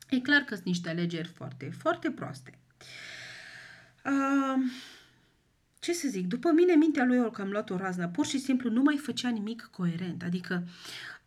E 0.10 0.20
clar 0.20 0.42
că 0.42 0.54
sunt 0.54 0.68
niște 0.68 0.90
alegeri 0.90 1.28
foarte, 1.28 1.70
foarte 1.78 2.12
proaste. 2.12 2.58
Uh, 4.06 4.72
ce 5.80 5.94
să 5.94 6.08
zic, 6.08 6.28
după 6.28 6.52
mine 6.52 6.74
mintea 6.74 7.06
lui 7.06 7.20
o 7.20 7.30
cam 7.30 7.50
luat 7.50 7.70
o 7.70 7.78
raznă, 7.78 8.08
pur 8.08 8.26
și 8.26 8.40
simplu 8.40 8.70
nu 8.70 8.82
mai 8.82 8.98
făcea 8.98 9.30
nimic 9.30 9.70
coerent, 9.72 10.24
adică 10.24 10.64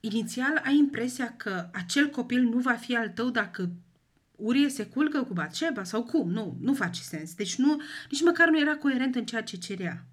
inițial 0.01 0.61
ai 0.65 0.77
impresia 0.77 1.35
că 1.37 1.69
acel 1.73 2.09
copil 2.09 2.43
nu 2.43 2.59
va 2.59 2.73
fi 2.73 2.97
al 2.97 3.09
tău 3.09 3.31
dacă 3.31 3.71
Urie 4.37 4.69
se 4.69 4.87
culcă 4.87 5.23
cu 5.23 5.33
Batșeba 5.33 5.85
sau 5.85 6.03
cum, 6.03 6.31
nu, 6.31 6.57
nu 6.61 6.75
face 6.75 7.01
sens, 7.03 7.35
deci 7.35 7.57
nu, 7.57 7.81
nici 8.11 8.23
măcar 8.23 8.49
nu 8.49 8.61
era 8.61 8.77
coerent 8.77 9.15
în 9.15 9.25
ceea 9.25 9.43
ce 9.43 9.57
cerea. 9.57 10.05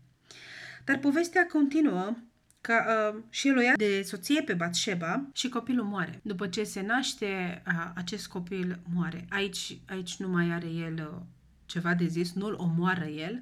Dar 0.85 0.97
povestea 0.97 1.45
continuă 1.45 2.15
ca 2.61 2.85
uh, 3.13 3.23
și 3.29 3.47
el 3.47 3.57
o 3.57 3.61
ia 3.61 3.73
de 3.75 4.01
soție 4.01 4.41
pe 4.41 4.53
Batșeba 4.53 5.29
și 5.33 5.49
copilul 5.49 5.85
moare. 5.85 6.19
După 6.23 6.47
ce 6.47 6.63
se 6.63 6.81
naște, 6.81 7.61
uh, 7.67 7.91
acest 7.95 8.27
copil 8.27 8.79
moare. 8.93 9.25
Aici, 9.29 9.79
aici 9.85 10.15
nu 10.15 10.27
mai 10.27 10.51
are 10.51 10.67
el 10.67 11.09
uh, 11.13 11.21
ceva 11.65 11.93
de 11.93 12.05
zis, 12.05 12.33
nu-l 12.33 12.53
omoară 12.53 13.05
el, 13.05 13.33
uh, 13.33 13.41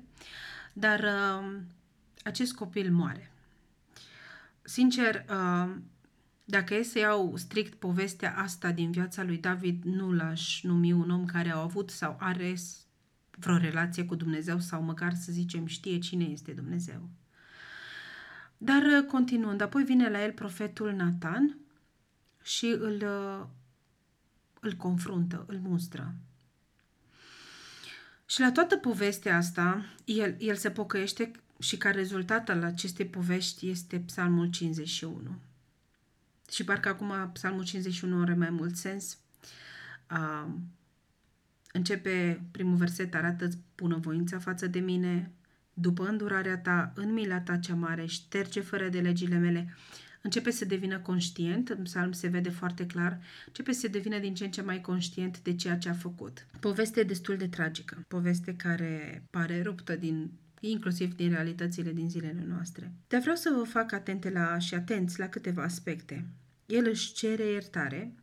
dar 0.80 1.00
uh, 1.00 1.60
acest 2.24 2.54
copil 2.54 2.92
moare. 2.92 3.32
Sincer, 4.62 5.26
uh, 5.30 5.76
dacă 6.46 6.74
e 6.74 6.84
să 6.84 7.00
iau 7.00 7.36
strict 7.36 7.74
povestea 7.74 8.38
asta 8.38 8.72
din 8.72 8.92
viața 8.92 9.24
lui 9.24 9.38
David, 9.38 9.84
nu 9.84 10.12
l-aș 10.12 10.64
numi 10.64 10.92
un 10.92 11.10
om 11.10 11.26
care 11.26 11.50
a 11.50 11.60
avut 11.60 11.90
sau 11.90 12.16
are 12.20 12.56
vreo 13.38 13.58
relație 13.58 14.06
cu 14.06 14.16
Dumnezeu 14.16 14.60
sau 14.60 14.82
măcar 14.82 15.14
să 15.14 15.32
zicem 15.32 15.66
știe 15.66 16.00
cine 16.00 16.24
este 16.24 16.52
Dumnezeu. 16.52 17.10
Dar 18.58 18.84
uh, 18.84 19.06
continuând, 19.08 19.62
apoi 19.62 19.84
vine 19.84 20.10
la 20.10 20.24
el 20.24 20.32
profetul 20.32 20.94
Nathan 20.94 21.58
și 22.44 22.66
îl, 22.66 22.96
uh, 22.96 23.46
îl 24.60 24.74
confruntă, 24.74 25.46
îl 25.48 25.60
mustră. 25.64 26.14
Și 28.26 28.40
la 28.40 28.52
toată 28.52 28.78
povestea 28.78 29.38
asta, 29.38 29.86
el, 30.06 30.36
el 30.40 30.56
se 30.56 30.72
pocăiește 30.72 31.32
și 31.60 31.78
ca 31.78 31.92
rezultat 31.92 32.50
al 32.50 32.64
acestei 32.64 33.06
povești 33.06 33.70
este 33.70 34.00
Psalmul 34.00 34.50
51. 34.50 35.36
Și 36.52 36.64
parcă 36.64 36.90
acum 36.90 37.30
Psalmul 37.34 37.64
51 37.64 38.22
are 38.22 38.34
mai 38.34 38.50
mult 38.50 38.76
sens. 38.76 39.18
Uh, 40.12 40.48
începe 41.72 42.44
primul 42.52 42.76
verset, 42.76 43.16
arată-ți 43.16 43.58
bunăvoința 43.76 44.40
față 44.40 44.68
de 44.68 44.80
mine, 44.80 45.32
după 45.80 46.08
îndurarea 46.08 46.58
ta, 46.58 46.92
în 46.96 47.14
mila 47.14 47.40
ta 47.40 47.58
cea 47.58 47.76
mare, 47.76 48.06
șterge 48.06 48.62
fără 48.62 48.90
de 48.90 49.00
legile 49.00 49.38
mele 49.38 49.76
începe 50.28 50.52
să 50.52 50.66
devină 50.66 51.00
conștient, 51.00 51.70
în 51.70 51.84
psalm 51.84 52.12
se 52.12 52.28
vede 52.28 52.50
foarte 52.50 52.86
clar, 52.86 53.20
începe 53.46 53.72
să 53.72 53.88
devină 53.88 54.20
din 54.20 54.34
ce 54.34 54.46
în 54.46 54.52
ce 54.52 54.62
mai 54.62 54.82
conștient 54.82 55.40
de 55.40 55.56
ceea 55.56 55.78
ce 55.78 55.90
a 55.90 55.94
făcut. 55.94 56.46
Poveste 56.60 57.04
destul 57.04 57.38
de 57.38 57.48
tragică, 57.48 58.02
poveste 58.08 58.56
care 58.56 59.24
pare 59.30 59.62
ruptă 59.62 59.96
din 59.96 60.32
inclusiv 60.60 61.16
din 61.16 61.30
realitățile 61.30 61.92
din 61.92 62.10
zilele 62.10 62.46
noastre. 62.48 62.92
Dar 63.08 63.22
vreau 63.22 63.36
să 63.36 63.54
vă 63.58 63.64
fac 63.64 63.92
atente 63.92 64.30
la 64.30 64.58
și 64.58 64.74
atenți 64.74 65.20
la 65.20 65.28
câteva 65.28 65.64
aspecte. 65.64 66.26
El 66.66 66.88
își 66.90 67.14
cere 67.14 67.52
iertare, 67.52 68.14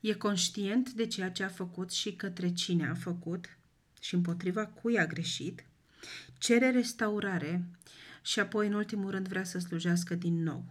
e 0.00 0.12
conștient 0.12 0.92
de 0.92 1.06
ceea 1.06 1.30
ce 1.30 1.44
a 1.44 1.48
făcut 1.48 1.90
și 1.90 2.12
către 2.12 2.52
cine 2.52 2.88
a 2.88 2.94
făcut 2.94 3.58
și 4.00 4.14
împotriva 4.14 4.66
cui 4.66 4.98
a 4.98 5.06
greșit, 5.06 5.64
cere 6.38 6.70
restaurare 6.70 7.64
și 8.22 8.40
apoi, 8.40 8.66
în 8.66 8.72
ultimul 8.72 9.10
rând, 9.10 9.28
vrea 9.28 9.44
să 9.44 9.58
slujească 9.58 10.14
din 10.14 10.42
nou. 10.42 10.64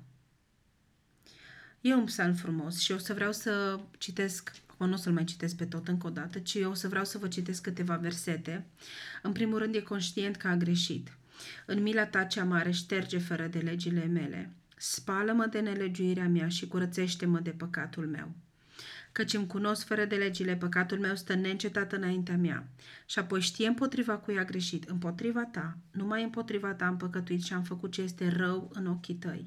E 1.82 1.94
un 1.94 2.06
psalm 2.06 2.34
frumos 2.34 2.80
și 2.80 2.92
o 2.92 2.98
să 2.98 3.14
vreau 3.14 3.32
să 3.32 3.80
citesc, 3.98 4.52
acum 4.68 4.88
nu 4.88 4.94
o 4.94 4.98
să-l 4.98 5.14
mai 5.14 5.24
citesc 5.24 5.56
pe 5.56 5.66
tot 5.66 5.88
încă 5.88 6.08
o 6.08 6.10
dată, 6.10 6.40
ci 6.40 6.54
eu 6.54 6.70
o 6.70 6.74
să 6.74 6.88
vreau 6.88 7.06
să 7.06 7.18
vă 7.18 7.28
citesc 7.28 7.62
câteva 7.62 7.96
versete. 7.96 8.66
În 9.22 9.32
primul 9.32 9.58
rând 9.58 9.76
e 9.76 9.82
conștient 9.82 10.36
că 10.36 10.48
a 10.48 10.56
greșit. 10.56 11.18
În 11.66 11.82
mila 11.82 12.06
ta 12.06 12.24
cea 12.24 12.44
mare 12.44 12.72
șterge 12.72 13.18
fără 13.18 13.48
de 13.48 13.60
legile 13.60 14.06
mele. 14.06 14.54
Spală-mă 14.78 15.46
de 15.46 15.60
nelegiuirea 15.60 16.28
mea 16.28 16.48
și 16.48 16.68
curățește-mă 16.68 17.40
de 17.40 17.50
păcatul 17.50 18.08
meu. 18.08 18.32
Căci 19.20 19.34
îmi 19.34 19.48
cunosc 19.48 19.86
fără 19.86 20.06
de 20.06 20.16
legile, 20.16 20.56
păcatul 20.56 21.00
meu 21.00 21.16
stă 21.16 21.36
neîncetat 21.36 21.92
înaintea 21.92 22.38
mea. 22.38 22.68
Și 23.06 23.20
apoi 23.20 23.42
știe 23.42 23.68
împotriva 23.68 24.18
cui 24.18 24.40
a 24.40 24.44
greșit, 24.44 24.90
împotriva 24.90 25.44
ta, 25.44 25.78
numai 25.92 26.24
împotriva 26.24 26.74
ta 26.74 26.86
am 26.86 26.98
păcătuit 26.98 27.44
și 27.44 27.54
am 27.54 27.64
făcut 27.64 27.92
ce 27.92 28.02
este 28.02 28.34
rău 28.38 28.72
în 28.74 28.86
ochii 28.86 29.14
tăi. 29.14 29.46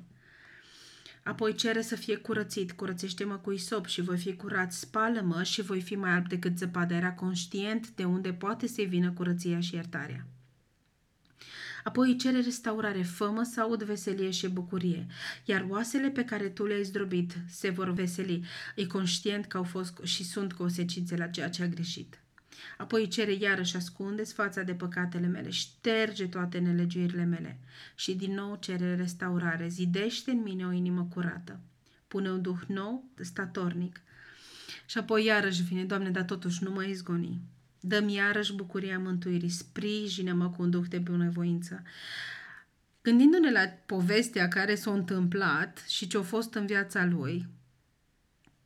Apoi 1.25 1.55
cere 1.55 1.83
să 1.83 1.97
fie 1.97 2.17
curățit, 2.17 2.73
curățește-mă 2.73 3.35
cu 3.37 3.53
isop 3.53 3.87
și 3.87 4.01
voi 4.01 4.17
fi 4.17 4.37
curat, 4.37 4.73
spală-mă 4.73 5.43
și 5.43 5.63
voi 5.63 5.81
fi 5.81 5.95
mai 5.95 6.11
alb 6.11 6.29
decât 6.29 6.59
zăpada. 6.59 6.97
Era 6.97 7.13
conștient 7.13 7.91
de 7.91 8.05
unde 8.05 8.33
poate 8.33 8.67
să-i 8.67 8.87
vină 8.87 9.11
curăția 9.11 9.61
și 9.61 9.75
iertarea. 9.75 10.27
Apoi 11.85 12.09
îi 12.09 12.17
cere 12.17 12.41
restaurare, 12.41 13.03
fămă 13.03 13.43
să 13.43 13.61
aud 13.61 13.83
veselie 13.83 14.31
și 14.31 14.49
bucurie, 14.49 15.07
iar 15.45 15.67
oasele 15.69 16.09
pe 16.09 16.25
care 16.25 16.49
tu 16.49 16.65
le-ai 16.65 16.83
zdrobit 16.83 17.35
se 17.49 17.71
vor 17.71 17.91
veseli. 17.91 18.45
E 18.77 18.87
conștient 18.87 19.47
că 19.47 19.57
au 19.57 19.63
fost 19.63 20.01
și 20.03 20.25
sunt 20.25 20.53
consecințe 20.53 21.17
la 21.17 21.27
ceea 21.27 21.49
ce 21.49 21.63
a 21.63 21.67
greșit. 21.67 22.23
Apoi 22.79 23.01
îi 23.01 23.09
cere 23.09 23.33
iarăși 23.33 23.77
ascundeți 23.77 24.33
fața 24.33 24.63
de 24.63 24.75
păcatele 24.75 25.27
mele, 25.27 25.51
șterge 25.51 26.27
toate 26.27 26.59
nelegiuirile 26.59 27.25
mele 27.25 27.59
și 27.95 28.15
din 28.15 28.35
nou 28.35 28.57
cere 28.61 28.95
restaurare, 28.95 29.69
zidește 29.69 30.31
în 30.31 30.43
mine 30.43 30.67
o 30.67 30.73
inimă 30.73 31.09
curată, 31.15 31.61
pune 32.09 32.31
un 32.31 32.43
duh 32.43 32.61
nou, 32.67 33.05
statornic. 33.21 34.01
Și 34.87 34.99
apoi 34.99 35.25
iarăși 35.25 35.63
vine, 35.63 35.85
Doamne, 35.85 36.11
dar 36.11 36.25
totuși 36.25 36.65
nu 36.65 36.71
mă 36.71 36.85
izgoni. 36.85 37.41
Dă-mi 37.85 38.15
iarăși 38.15 38.55
bucuria 38.55 38.99
mântuirii, 38.99 39.49
sprijină-mă 39.49 40.51
cu 40.51 40.63
un 40.63 40.71
duh 40.71 40.85
de 40.89 40.99
bunăvoință. 40.99 41.83
Gândindu-ne 43.03 43.51
la 43.51 43.61
povestea 43.87 44.49
care 44.49 44.75
s-a 44.75 44.93
întâmplat 44.93 45.85
și 45.89 46.07
ce 46.07 46.19
a 46.19 46.23
fost 46.23 46.55
în 46.55 46.67
viața 46.67 47.05
lui, 47.05 47.49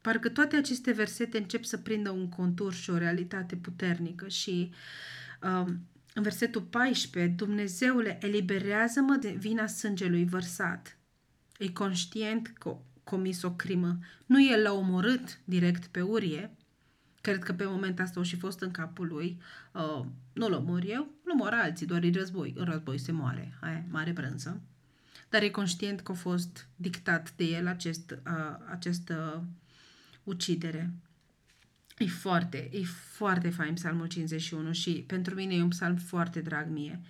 parcă 0.01 0.29
toate 0.29 0.57
aceste 0.57 0.93
versete 0.93 1.39
încep 1.39 1.65
să 1.65 1.77
prindă 1.77 2.11
un 2.11 2.29
contur 2.29 2.73
și 2.73 2.91
o 2.91 2.97
realitate 2.97 3.57
puternică 3.57 4.29
și 4.29 4.73
um, 5.43 5.87
în 6.15 6.23
versetul 6.23 6.63
14, 6.63 7.33
Dumnezeule, 7.33 8.19
eliberează-mă 8.23 9.15
de 9.15 9.37
vina 9.39 9.67
sângelui 9.67 10.25
vărsat. 10.25 10.99
E 11.59 11.69
conștient 11.69 12.53
că 12.59 12.77
comis 13.05 13.43
o 13.43 13.53
crimă. 13.53 13.99
Nu 14.27 14.47
el 14.47 14.63
l-a 14.63 14.73
omorât 14.73 15.41
direct 15.45 15.87
pe 15.87 16.01
Urie, 16.01 16.57
Cred 17.27 17.43
că 17.43 17.53
pe 17.53 17.65
moment 17.65 18.01
asta 18.01 18.21
o 18.21 18.23
și 18.23 18.37
fost 18.37 18.61
în 18.61 18.71
capul 18.71 19.07
lui. 19.07 19.41
Uh, 19.73 20.05
nu-l 20.33 20.53
omor 20.53 20.83
eu, 20.87 21.09
nu 21.25 21.35
mor 21.35 21.53
alții, 21.53 21.87
doar 21.87 22.03
e 22.03 22.11
război. 22.11 22.55
În 22.57 22.65
război 22.65 22.99
se 22.99 23.13
moare. 23.13 23.55
Aia, 23.61 23.85
mare 23.91 24.11
brânză. 24.11 24.61
Dar 25.29 25.43
e 25.43 25.49
conștient 25.49 26.01
că 26.01 26.13
a 26.13 26.15
fost 26.15 26.67
dictat 26.77 27.33
de 27.37 27.45
el 27.45 27.67
acest, 27.67 28.11
uh, 28.11 28.57
această 28.71 29.45
ucidere. 30.25 30.93
E 31.99 32.07
foarte, 32.07 32.71
e 32.73 32.83
foarte 33.13 33.51
fain 33.51 33.75
psalmul 33.75 34.07
51 34.07 34.73
și 34.73 35.05
pentru 35.07 35.35
mine 35.35 35.55
e 35.55 35.63
un 35.63 35.69
psalm 35.69 35.97
foarte 35.97 36.41
drag 36.41 36.69
mie. 36.69 37.01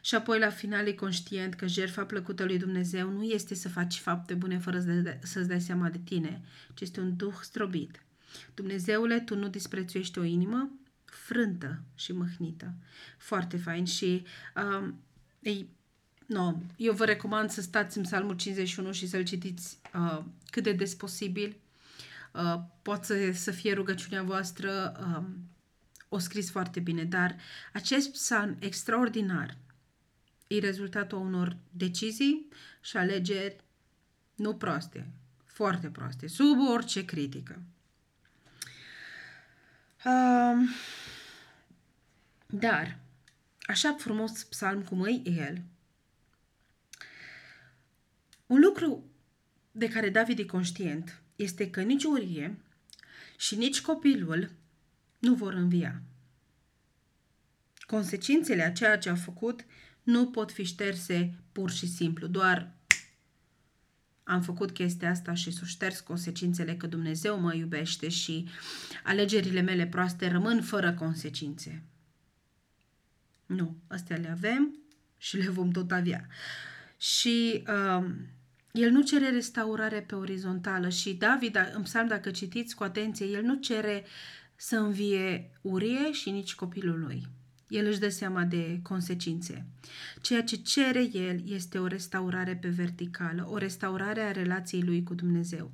Și 0.00 0.14
apoi 0.14 0.38
la 0.38 0.50
final 0.50 0.86
e 0.86 0.92
conștient 0.92 1.54
că 1.54 1.66
jertfa 1.66 2.04
plăcută 2.04 2.44
lui 2.44 2.58
Dumnezeu 2.58 3.10
nu 3.10 3.22
este 3.22 3.54
să 3.54 3.68
faci 3.68 3.98
fapte 3.98 4.34
bune 4.34 4.58
fără 4.58 4.80
să-ți 5.22 5.48
dai 5.48 5.60
seama 5.60 5.88
de 5.88 5.98
tine, 6.04 6.42
ci 6.74 6.80
este 6.80 7.00
un 7.00 7.16
duh 7.16 7.34
strobit 7.40 8.02
Dumnezeule, 8.54 9.20
tu 9.20 9.36
nu 9.36 9.48
disprețuiești 9.48 10.18
o 10.18 10.24
inimă 10.24 10.70
frântă 11.04 11.82
și 11.94 12.12
mâhnită. 12.12 12.74
Foarte 13.18 13.56
fain 13.56 13.84
și 13.84 14.24
um, 14.56 15.00
ei, 15.40 15.68
no, 16.26 16.54
eu 16.76 16.92
vă 16.92 17.04
recomand 17.04 17.50
să 17.50 17.60
stați 17.60 17.96
în 17.96 18.02
Psalmul 18.02 18.36
51 18.36 18.92
și 18.92 19.06
să-l 19.06 19.24
citiți 19.24 19.78
uh, 19.94 20.24
cât 20.50 20.62
de 20.62 20.72
des 20.72 20.94
posibil. 20.94 21.56
Uh, 22.32 22.60
poate 22.82 23.32
să, 23.32 23.42
să 23.42 23.50
fie 23.50 23.72
rugăciunea 23.72 24.22
voastră, 24.22 24.92
um, 25.00 25.50
o 26.08 26.18
scris 26.18 26.50
foarte 26.50 26.80
bine, 26.80 27.04
dar 27.04 27.36
acest 27.72 28.12
psalm 28.12 28.56
extraordinar 28.60 29.56
e 30.46 30.58
rezultatul 30.58 31.18
unor 31.18 31.56
decizii 31.70 32.48
și 32.80 32.96
alegeri 32.96 33.56
nu 34.34 34.54
proaste, 34.54 35.10
foarte 35.44 35.88
proaste, 35.88 36.26
sub 36.26 36.58
orice 36.72 37.04
critică. 37.04 37.62
Uh, 40.04 40.68
dar, 42.46 42.98
așa 43.60 43.94
frumos 43.98 44.42
psalm 44.42 44.82
cum 44.82 45.04
e 45.04 45.20
el, 45.24 45.62
un 48.46 48.60
lucru 48.60 49.04
de 49.72 49.88
care 49.88 50.10
David 50.10 50.38
e 50.38 50.44
conștient 50.44 51.20
este 51.36 51.70
că 51.70 51.82
nici 51.82 52.04
Urie 52.04 52.58
și 53.36 53.56
nici 53.56 53.80
copilul 53.80 54.50
nu 55.18 55.34
vor 55.34 55.52
învia. 55.52 56.02
Consecințele 57.86 58.62
a 58.62 58.72
ceea 58.72 58.98
ce 58.98 59.08
a 59.08 59.14
făcut 59.14 59.64
nu 60.02 60.30
pot 60.30 60.52
fi 60.52 60.64
șterse 60.64 61.34
pur 61.52 61.70
și 61.70 61.86
simplu, 61.86 62.26
doar 62.26 62.72
am 64.24 64.42
făcut 64.42 64.70
chestia 64.70 65.10
asta 65.10 65.34
și 65.34 65.50
să 65.50 65.64
șters 65.64 66.00
consecințele 66.00 66.74
că 66.74 66.86
Dumnezeu 66.86 67.40
mă 67.40 67.54
iubește 67.54 68.08
și 68.08 68.48
alegerile 69.04 69.60
mele 69.60 69.86
proaste 69.86 70.30
rămân 70.30 70.62
fără 70.62 70.92
consecințe. 70.92 71.82
Nu, 73.46 73.76
astea 73.86 74.16
le 74.16 74.30
avem 74.30 74.78
și 75.18 75.36
le 75.36 75.48
vom 75.48 75.70
tot 75.70 75.92
avea. 75.92 76.26
Și 76.96 77.64
uh, 77.66 78.06
el 78.72 78.90
nu 78.90 79.02
cere 79.02 79.30
restaurare 79.30 80.00
pe 80.00 80.14
orizontală 80.14 80.88
și 80.88 81.14
David, 81.14 81.72
în 81.74 81.82
psalm, 81.82 82.08
dacă 82.08 82.30
citiți 82.30 82.74
cu 82.74 82.82
atenție, 82.82 83.26
el 83.26 83.42
nu 83.42 83.54
cere 83.54 84.04
să 84.56 84.76
învie 84.76 85.50
Urie 85.60 86.12
și 86.12 86.30
nici 86.30 86.54
copilul 86.54 87.00
lui 87.00 87.26
el 87.72 87.86
își 87.86 87.98
dă 87.98 88.08
seama 88.08 88.42
de 88.42 88.80
consecințe. 88.82 89.66
Ceea 90.20 90.42
ce 90.42 90.56
cere 90.56 91.08
el 91.12 91.42
este 91.44 91.78
o 91.78 91.86
restaurare 91.86 92.58
pe 92.60 92.68
verticală, 92.68 93.46
o 93.50 93.56
restaurare 93.56 94.20
a 94.20 94.30
relației 94.30 94.82
lui 94.82 95.02
cu 95.02 95.14
Dumnezeu. 95.14 95.70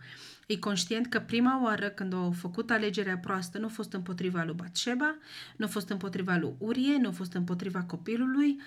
E 0.47 0.57
conștient 0.57 1.07
că 1.07 1.21
prima 1.21 1.63
oară 1.63 1.89
când 1.89 2.13
au 2.13 2.31
făcut 2.31 2.71
alegerea 2.71 3.19
proastă 3.19 3.59
nu 3.59 3.67
a 3.67 3.69
fost 3.69 3.93
împotriva 3.93 4.43
lui 4.45 4.55
Batșeba, 4.55 5.17
nu 5.57 5.65
a 5.65 5.69
fost 5.69 5.89
împotriva 5.89 6.37
lui 6.37 6.55
Urie, 6.59 6.97
nu 6.97 7.09
a 7.09 7.13
fost 7.13 7.33
împotriva 7.33 7.83
copilului, 7.83 8.61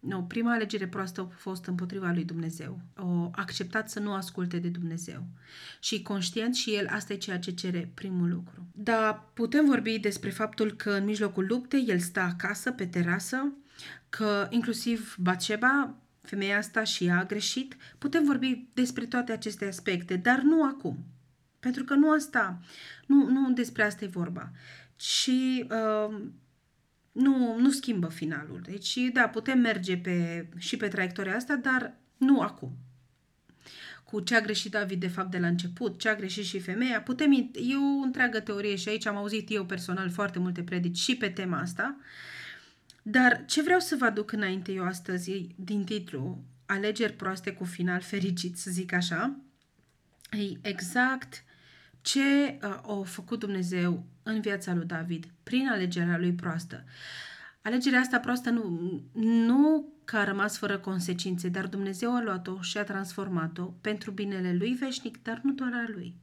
nu, 0.00 0.24
prima 0.24 0.52
alegere 0.52 0.86
proastă 0.88 1.20
a 1.20 1.34
fost 1.36 1.64
împotriva 1.64 2.10
lui 2.10 2.24
Dumnezeu. 2.24 2.80
O 2.96 3.30
acceptat 3.32 3.90
să 3.90 4.00
nu 4.00 4.12
asculte 4.12 4.58
de 4.58 4.68
Dumnezeu. 4.68 5.26
Și 5.80 6.02
conștient 6.02 6.54
și 6.54 6.74
el, 6.74 6.86
asta 6.90 7.12
e 7.12 7.16
ceea 7.16 7.38
ce 7.38 7.50
cere 7.50 7.90
primul 7.94 8.28
lucru. 8.28 8.66
Dar 8.72 9.30
putem 9.34 9.66
vorbi 9.66 9.98
despre 9.98 10.30
faptul 10.30 10.72
că 10.72 10.90
în 10.90 11.04
mijlocul 11.04 11.46
luptei 11.48 11.84
el 11.88 11.98
stă 11.98 12.20
acasă, 12.20 12.70
pe 12.70 12.86
terasă, 12.86 13.52
că 14.08 14.46
inclusiv 14.50 15.16
Baceba, 15.18 15.94
femeia 16.22 16.58
asta 16.58 16.84
și 16.84 17.04
ea 17.04 17.18
a 17.18 17.24
greșit. 17.24 17.76
Putem 17.98 18.24
vorbi 18.24 18.68
despre 18.72 19.06
toate 19.06 19.32
aceste 19.32 19.66
aspecte, 19.66 20.16
dar 20.16 20.40
nu 20.40 20.64
acum. 20.64 21.04
Pentru 21.60 21.84
că 21.84 21.94
nu 21.94 22.10
asta, 22.10 22.60
nu, 23.06 23.28
nu 23.28 23.52
despre 23.52 23.82
asta 23.82 24.04
e 24.04 24.08
vorba. 24.08 24.50
Și 24.96 25.66
uh, 25.70 26.20
nu, 27.16 27.58
nu 27.58 27.70
schimbă 27.70 28.08
finalul. 28.08 28.60
Deci, 28.62 28.98
da, 29.12 29.28
putem 29.28 29.58
merge 29.58 29.96
pe, 29.96 30.46
și 30.56 30.76
pe 30.76 30.88
traiectoria 30.88 31.36
asta, 31.36 31.56
dar 31.56 31.94
nu 32.16 32.40
acum. 32.40 32.76
Cu 34.04 34.20
ce 34.20 34.36
a 34.36 34.40
greșit 34.40 34.70
David, 34.70 35.00
de 35.00 35.08
fapt, 35.08 35.30
de 35.30 35.38
la 35.38 35.46
început, 35.46 35.98
ce 35.98 36.08
a 36.08 36.14
greșit 36.14 36.44
și 36.44 36.60
femeia, 36.60 37.02
putem, 37.02 37.32
e 37.32 37.76
o 37.76 38.02
întreagă 38.04 38.40
teorie 38.40 38.76
și 38.76 38.88
aici 38.88 39.06
am 39.06 39.16
auzit 39.16 39.50
eu 39.50 39.64
personal 39.64 40.10
foarte 40.10 40.38
multe 40.38 40.62
predici 40.62 40.98
și 40.98 41.16
pe 41.16 41.28
tema 41.28 41.58
asta, 41.58 41.96
dar 43.02 43.44
ce 43.46 43.62
vreau 43.62 43.80
să 43.80 43.96
vă 43.98 44.04
aduc 44.04 44.32
înainte 44.32 44.72
eu 44.72 44.84
astăzi, 44.84 45.46
din 45.56 45.84
titlu, 45.84 46.44
alegeri 46.66 47.12
proaste 47.12 47.52
cu 47.52 47.64
final 47.64 48.00
fericit, 48.00 48.56
să 48.56 48.70
zic 48.70 48.92
așa, 48.92 49.36
e 50.30 50.68
exact 50.68 51.44
ce 52.06 52.58
uh, 52.62 53.00
a 53.00 53.02
făcut 53.04 53.38
Dumnezeu 53.38 54.04
în 54.22 54.40
viața 54.40 54.74
lui 54.74 54.84
David 54.84 55.26
prin 55.42 55.68
alegerea 55.68 56.18
lui 56.18 56.32
proastă. 56.32 56.84
Alegerea 57.62 58.00
asta 58.00 58.18
proastă 58.18 58.50
nu, 58.50 59.02
nu 59.12 59.92
că 60.04 60.16
a 60.16 60.24
rămas 60.24 60.56
fără 60.56 60.78
consecințe, 60.78 61.48
dar 61.48 61.66
Dumnezeu 61.66 62.14
a 62.14 62.22
luat-o 62.22 62.60
și 62.60 62.78
a 62.78 62.84
transformat-o 62.84 63.64
pentru 63.64 64.10
binele 64.10 64.54
lui 64.54 64.72
veșnic, 64.72 65.22
dar 65.22 65.40
nu 65.42 65.52
doar 65.52 65.72
a 65.72 65.84
lui. 65.88 66.16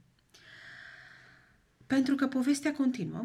Pentru 1.86 2.14
că 2.14 2.26
povestea 2.26 2.72
continuă 2.72 3.24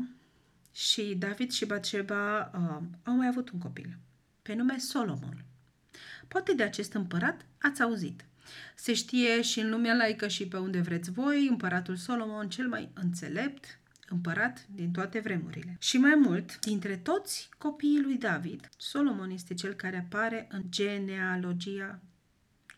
și 0.72 1.16
David 1.20 1.52
și 1.52 1.66
Batsheba 1.66 2.52
uh, 2.54 2.84
au 3.04 3.14
mai 3.14 3.28
avut 3.28 3.50
un 3.50 3.60
copil, 3.60 3.98
pe 4.42 4.54
nume 4.54 4.78
Solomon. 4.78 5.44
Poate 6.28 6.54
de 6.54 6.64
acest 6.64 6.94
împărat 6.94 7.46
ați 7.62 7.82
auzit. 7.82 8.29
Se 8.76 8.94
știe 8.94 9.42
și 9.42 9.60
în 9.60 9.70
lumea 9.70 9.94
laică 9.94 10.28
și 10.28 10.48
pe 10.48 10.58
unde 10.58 10.80
vreți 10.80 11.12
voi, 11.12 11.48
împăratul 11.48 11.96
Solomon, 11.96 12.50
cel 12.50 12.68
mai 12.68 12.90
înțelept 12.94 13.80
împărat 14.10 14.66
din 14.76 14.92
toate 14.92 15.20
vremurile. 15.20 15.76
Și 15.80 15.98
mai 15.98 16.16
mult, 16.16 16.60
dintre 16.60 16.98
toți 16.98 17.50
copiii 17.58 18.02
lui 18.02 18.18
David, 18.18 18.70
Solomon 18.78 19.30
este 19.30 19.54
cel 19.54 19.74
care 19.74 19.98
apare 19.98 20.48
în 20.52 20.64
genealogia 20.70 22.00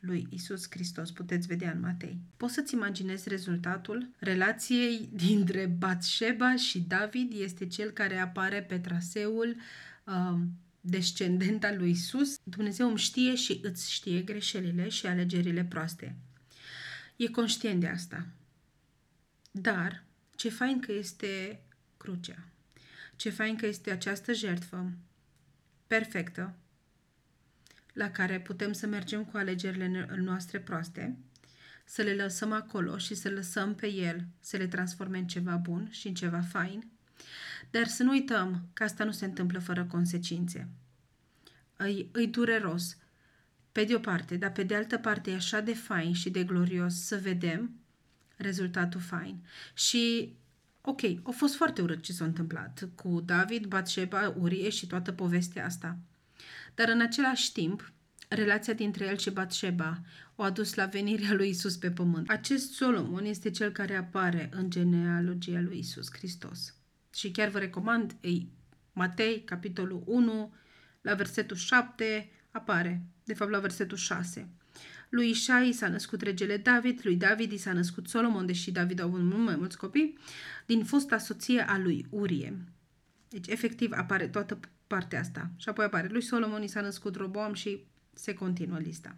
lui 0.02 0.28
Isus 0.30 0.68
Hristos, 0.70 1.12
puteți 1.12 1.48
vedea 1.48 1.72
în 1.72 1.80
Matei. 1.80 2.18
Poți 2.38 2.54
să-ți 2.54 2.74
imaginezi 2.74 3.30
rezultatul? 3.30 4.10
Relației 4.20 5.10
dintre 5.14 5.66
Batsheba 5.78 6.56
și 6.56 6.80
David 6.80 7.34
este 7.36 7.68
cel 7.68 7.90
care 7.90 8.18
apare 8.18 8.62
pe 8.62 8.80
traseul 8.80 9.56
uh, 10.04 10.40
descendent 10.82 11.64
al 11.64 11.78
lui 11.78 11.90
Isus, 11.90 12.36
Dumnezeu 12.44 12.88
îmi 12.88 12.98
știe 12.98 13.36
și 13.36 13.60
îți 13.64 13.92
știe 13.92 14.22
greșelile 14.22 14.90
și 14.90 15.06
alegerile 15.06 15.66
proaste. 15.66 16.16
E 17.16 17.28
conștient 17.28 17.80
de 17.80 17.88
asta. 17.88 18.28
Dar 19.52 20.04
ce 20.36 20.50
fain 20.50 20.80
că 20.80 20.92
este 20.92 21.62
crucea. 21.98 22.44
Ce 23.16 23.30
fain 23.30 23.56
că 23.56 23.66
este 23.66 23.92
această 23.92 24.34
jertfă 24.34 24.92
perfectă 25.88 26.56
la 27.94 28.12
care 28.12 28.40
putem 28.40 28.74
să 28.74 28.88
mergem 28.88 29.26
cu 29.26 29.38
alegerile 29.38 30.08
noastre 30.18 30.60
proaste, 30.60 31.18
să 31.86 32.02
le 32.02 32.14
lăsăm 32.14 32.52
acolo 32.52 32.98
și 32.98 33.16
să 33.16 33.30
lăsăm 33.30 33.76
pe 33.76 33.92
el 33.94 34.26
să 34.40 34.58
le 34.58 34.68
transforme 34.68 35.18
în 35.18 35.28
ceva 35.28 35.56
bun 35.56 35.88
și 35.92 36.08
în 36.08 36.14
ceva 36.14 36.42
fain, 36.42 36.92
dar 37.72 37.88
să 37.88 38.04
nu 38.04 38.12
uităm 38.12 38.70
că 38.74 38.84
asta 38.84 39.04
nu 39.04 39.12
se 39.12 39.26
întâmplă 39.26 39.60
fără 39.60 39.86
consecințe. 39.86 40.70
Îi, 41.76 42.10
îi 42.12 42.28
dureros, 42.28 42.98
pe 43.72 43.84
de 43.84 43.96
o 43.96 44.00
parte, 44.00 44.38
dar 44.38 44.52
pe 44.52 44.64
de 44.64 44.76
altă 44.76 44.98
parte 44.98 45.32
e 45.32 45.36
așa 45.36 45.60
de 45.60 45.74
fain 45.74 46.14
și 46.14 46.30
de 46.30 46.44
glorios 46.44 46.94
să 46.94 47.18
vedem 47.18 47.76
rezultatul 48.36 49.00
fain. 49.00 49.46
Și, 49.74 50.34
ok, 50.82 51.02
a 51.24 51.30
fost 51.30 51.56
foarte 51.56 51.82
urât 51.82 52.02
ce 52.02 52.14
s-a 52.14 52.26
întâmplat 52.26 52.90
cu 52.96 53.22
David, 53.26 53.66
Batsheba, 53.66 54.36
Urie 54.40 54.70
și 54.70 54.88
toată 54.88 55.12
povestea 55.12 55.66
asta. 55.66 55.98
Dar 56.76 56.90
în 56.90 57.02
același 57.02 57.52
timp, 57.52 57.92
relația 58.28 58.74
dintre 58.74 59.06
el 59.06 59.18
și 59.18 59.30
Batsheba 59.30 60.02
o 60.36 60.44
adus 60.44 60.74
la 60.74 60.86
venirea 60.86 61.34
lui 61.34 61.50
Isus 61.50 61.78
pe 61.78 61.92
pământ. 61.92 62.30
Acest 62.30 62.74
Solomon 62.74 63.26
este 63.26 63.50
cel 63.50 63.72
care 63.72 63.96
apare 63.96 64.50
în 64.54 64.70
genealogia 64.70 65.60
lui 65.60 65.78
Isus 65.78 66.08
Hristos. 66.12 66.76
Și 67.14 67.32
chiar 67.32 67.50
vă 67.50 67.60
recomand, 67.60 68.16
ei, 68.22 68.50
Matei, 68.94 69.44
capitolul 69.44 70.04
1, 70.06 70.54
la 71.02 71.14
versetul 71.14 71.56
7, 71.56 72.32
apare, 72.52 73.04
de 73.24 73.34
fapt 73.34 73.52
la 73.52 73.60
versetul 73.60 73.98
6. 73.98 74.50
Lui 75.10 75.30
Ișai 75.30 75.72
s-a 75.72 75.88
născut 75.88 76.22
regele 76.22 76.58
David, 76.58 77.00
lui 77.04 77.16
David 77.16 77.52
i 77.52 77.58
s-a 77.58 77.74
născut 77.74 78.08
Solomon, 78.08 78.46
deși 78.46 78.72
David 78.72 79.00
a 79.00 79.04
avut 79.04 79.22
mult 79.22 79.44
mai 79.44 79.56
mulți 79.56 79.78
copii, 79.78 80.18
din 80.66 80.84
fosta 80.84 81.18
soție 81.18 81.62
a 81.62 81.78
lui 81.78 82.06
Urie. 82.10 82.66
Deci, 83.30 83.48
efectiv, 83.48 83.92
apare 83.92 84.28
toată 84.28 84.60
partea 84.88 85.20
asta. 85.20 85.52
Și 85.58 85.70
apoi 85.70 85.86
apare 85.86 86.08
lui 86.08 86.22
Solomon 86.22 86.64
i 86.64 86.68
s-a 86.68 86.82
născut 86.82 87.16
Roboam 87.16 87.54
și 87.54 87.86
se 88.14 88.34
continuă 88.34 88.78
lista. 88.78 89.16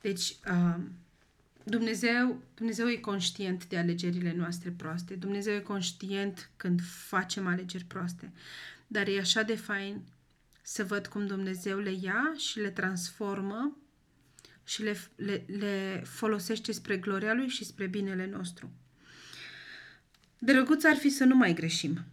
Deci, 0.00 0.36
uh, 0.50 0.80
Dumnezeu, 1.64 2.42
Dumnezeu 2.54 2.88
e 2.88 2.96
conștient 2.96 3.66
de 3.66 3.78
alegerile 3.78 4.34
noastre 4.36 4.70
proaste. 4.70 5.14
Dumnezeu 5.14 5.54
e 5.54 5.60
conștient 5.60 6.50
când 6.56 6.80
facem 6.82 7.46
alegeri 7.46 7.84
proaste. 7.84 8.32
Dar 8.86 9.06
e 9.08 9.18
așa 9.18 9.42
de 9.42 9.54
fain 9.56 10.02
să 10.62 10.84
văd 10.84 11.06
cum 11.06 11.26
Dumnezeu 11.26 11.78
le 11.78 11.92
ia 12.00 12.34
și 12.36 12.58
le 12.58 12.70
transformă 12.70 13.76
și 14.64 14.82
le, 14.82 14.96
le, 15.16 15.44
le 15.46 16.02
folosește 16.04 16.72
spre 16.72 16.96
gloria 16.96 17.34
Lui 17.34 17.48
și 17.48 17.64
spre 17.64 17.86
binele 17.86 18.26
nostru. 18.26 18.70
Drăguț 20.38 20.84
ar 20.84 20.96
fi 20.96 21.08
să 21.08 21.24
nu 21.24 21.36
mai 21.36 21.54
greșim. 21.54 22.04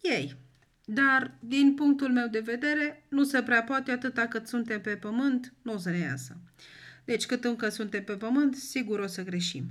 Ei. 0.00 0.36
Dar, 0.84 1.34
din 1.40 1.74
punctul 1.74 2.12
meu 2.12 2.28
de 2.28 2.40
vedere, 2.40 3.04
nu 3.08 3.24
se 3.24 3.42
prea 3.42 3.62
poate 3.62 3.90
atâta 3.90 4.26
cât 4.26 4.46
suntem 4.46 4.80
pe 4.80 4.96
pământ, 4.96 5.52
nu 5.62 5.72
o 5.72 5.78
să 5.78 5.90
ne 5.90 5.98
iasă. 5.98 6.36
Deci, 7.04 7.26
cât 7.26 7.44
încă 7.44 7.68
suntem 7.68 8.04
pe 8.04 8.12
pământ, 8.12 8.56
sigur 8.56 8.98
o 8.98 9.06
să 9.06 9.22
greșim. 9.22 9.70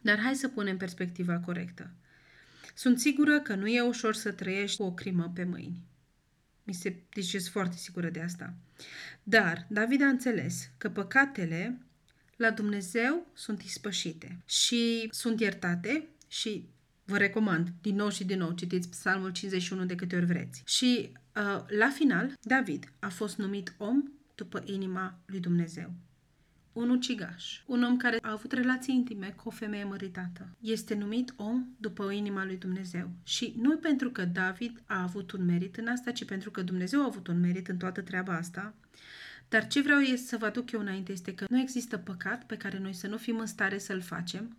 Dar 0.00 0.18
hai 0.20 0.34
să 0.34 0.48
punem 0.48 0.76
perspectiva 0.76 1.38
corectă. 1.38 1.90
Sunt 2.74 3.00
sigură 3.00 3.40
că 3.40 3.54
nu 3.54 3.66
e 3.66 3.80
ușor 3.80 4.14
să 4.14 4.32
trăiești 4.32 4.76
cu 4.76 4.82
o 4.82 4.92
crimă 4.92 5.32
pe 5.34 5.44
mâini. 5.44 5.82
Mi 6.64 6.74
se, 6.74 6.96
deci 7.14 7.24
sunt 7.24 7.42
foarte 7.42 7.76
sigură 7.76 8.08
de 8.08 8.20
asta. 8.20 8.54
Dar 9.22 9.66
David 9.68 10.02
a 10.02 10.06
înțeles 10.06 10.70
că 10.78 10.90
păcatele 10.90 11.78
la 12.36 12.50
Dumnezeu 12.50 13.26
sunt 13.34 13.62
ispășite 13.62 14.38
și 14.44 15.08
sunt 15.10 15.40
iertate 15.40 16.06
și 16.28 16.68
vă 17.04 17.16
recomand 17.16 17.72
din 17.80 17.94
nou 17.94 18.10
și 18.10 18.24
din 18.24 18.38
nou 18.38 18.52
citiți 18.52 18.88
Psalmul 18.88 19.30
51 19.30 19.84
de 19.84 19.94
câte 19.94 20.16
ori 20.16 20.26
vreți. 20.26 20.62
Și 20.66 21.12
uh, 21.36 21.64
la 21.78 21.90
final, 21.94 22.32
David 22.42 22.92
a 22.98 23.08
fost 23.08 23.36
numit 23.36 23.74
om 23.78 24.02
după 24.34 24.62
inima 24.66 25.18
lui 25.26 25.40
Dumnezeu 25.40 25.92
un 26.72 26.90
ucigaș, 26.90 27.62
un 27.66 27.82
om 27.82 27.96
care 27.96 28.18
a 28.22 28.30
avut 28.30 28.52
relații 28.52 28.94
intime 28.94 29.34
cu 29.36 29.48
o 29.48 29.50
femeie 29.50 29.84
măritată. 29.84 30.48
Este 30.60 30.94
numit 30.94 31.34
om 31.36 31.66
după 31.76 32.10
inima 32.10 32.44
lui 32.44 32.56
Dumnezeu. 32.56 33.10
Și 33.22 33.54
nu 33.56 33.76
pentru 33.76 34.10
că 34.10 34.24
David 34.24 34.82
a 34.86 35.02
avut 35.02 35.32
un 35.32 35.44
merit 35.44 35.76
în 35.76 35.86
asta, 35.86 36.10
ci 36.10 36.24
pentru 36.24 36.50
că 36.50 36.62
Dumnezeu 36.62 37.00
a 37.00 37.04
avut 37.04 37.26
un 37.26 37.40
merit 37.40 37.68
în 37.68 37.76
toată 37.76 38.00
treaba 38.00 38.36
asta. 38.36 38.74
Dar 39.48 39.66
ce 39.66 39.80
vreau 39.80 39.98
este 39.98 40.26
să 40.26 40.36
vă 40.36 40.46
aduc 40.46 40.70
eu 40.70 40.80
înainte 40.80 41.12
este 41.12 41.34
că 41.34 41.44
nu 41.48 41.58
există 41.58 41.96
păcat 41.96 42.44
pe 42.46 42.56
care 42.56 42.78
noi 42.78 42.92
să 42.92 43.06
nu 43.06 43.16
fim 43.16 43.38
în 43.38 43.46
stare 43.46 43.78
să-l 43.78 44.00
facem 44.00 44.56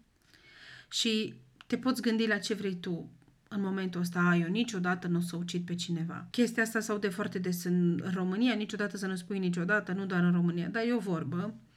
și 0.90 1.34
te 1.68 1.78
poți 1.78 2.02
gândi 2.02 2.28
la 2.28 2.38
ce 2.38 2.54
vrei 2.54 2.76
tu 2.76 3.10
în 3.48 3.62
momentul 3.62 4.02
ăsta, 4.02 4.20
a, 4.20 4.36
eu 4.36 4.48
niciodată 4.48 5.08
nu 5.08 5.18
o 5.18 5.22
să 5.22 5.36
ucid 5.36 5.66
pe 5.66 5.76
cineva. 5.76 6.28
Chestia 6.30 6.64
asta 6.64 6.80
s-au 6.80 6.98
de 6.98 7.10
foarte 7.10 7.40
des 7.40 7.64
în 7.64 8.04
România, 8.14 8.54
niciodată 8.54 8.98
să 8.98 9.08
nu 9.08 9.16
spui 9.16 9.40
niciodată, 9.40 9.92
nu 9.92 10.06
doar 10.06 10.24
în 10.24 10.32
România, 10.32 10.68
dar 10.68 10.84
e 10.84 10.94
o 10.94 11.00
vorbă 11.00 11.36
Uh, 11.46 11.71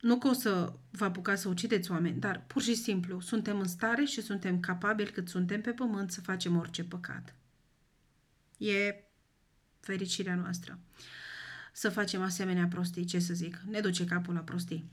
nu 0.00 0.18
că 0.18 0.28
o 0.28 0.32
să 0.32 0.72
vă 0.90 1.04
apucați 1.04 1.42
să 1.42 1.48
ucideți 1.48 1.90
oameni, 1.90 2.20
dar 2.20 2.44
pur 2.46 2.62
și 2.62 2.74
simplu 2.74 3.20
suntem 3.20 3.58
în 3.58 3.68
stare 3.68 4.04
și 4.04 4.22
suntem 4.22 4.60
capabili 4.60 5.10
cât 5.10 5.28
suntem 5.28 5.60
pe 5.60 5.70
pământ 5.70 6.10
să 6.10 6.20
facem 6.20 6.56
orice 6.56 6.84
păcat. 6.84 7.34
E 8.58 9.04
fericirea 9.80 10.34
noastră. 10.34 10.78
Să 11.72 11.88
facem 11.88 12.22
asemenea 12.22 12.66
prostii, 12.66 13.04
ce 13.04 13.18
să 13.18 13.34
zic, 13.34 13.56
ne 13.68 13.80
duce 13.80 14.04
capul 14.04 14.34
la 14.34 14.40
prostii. 14.40 14.90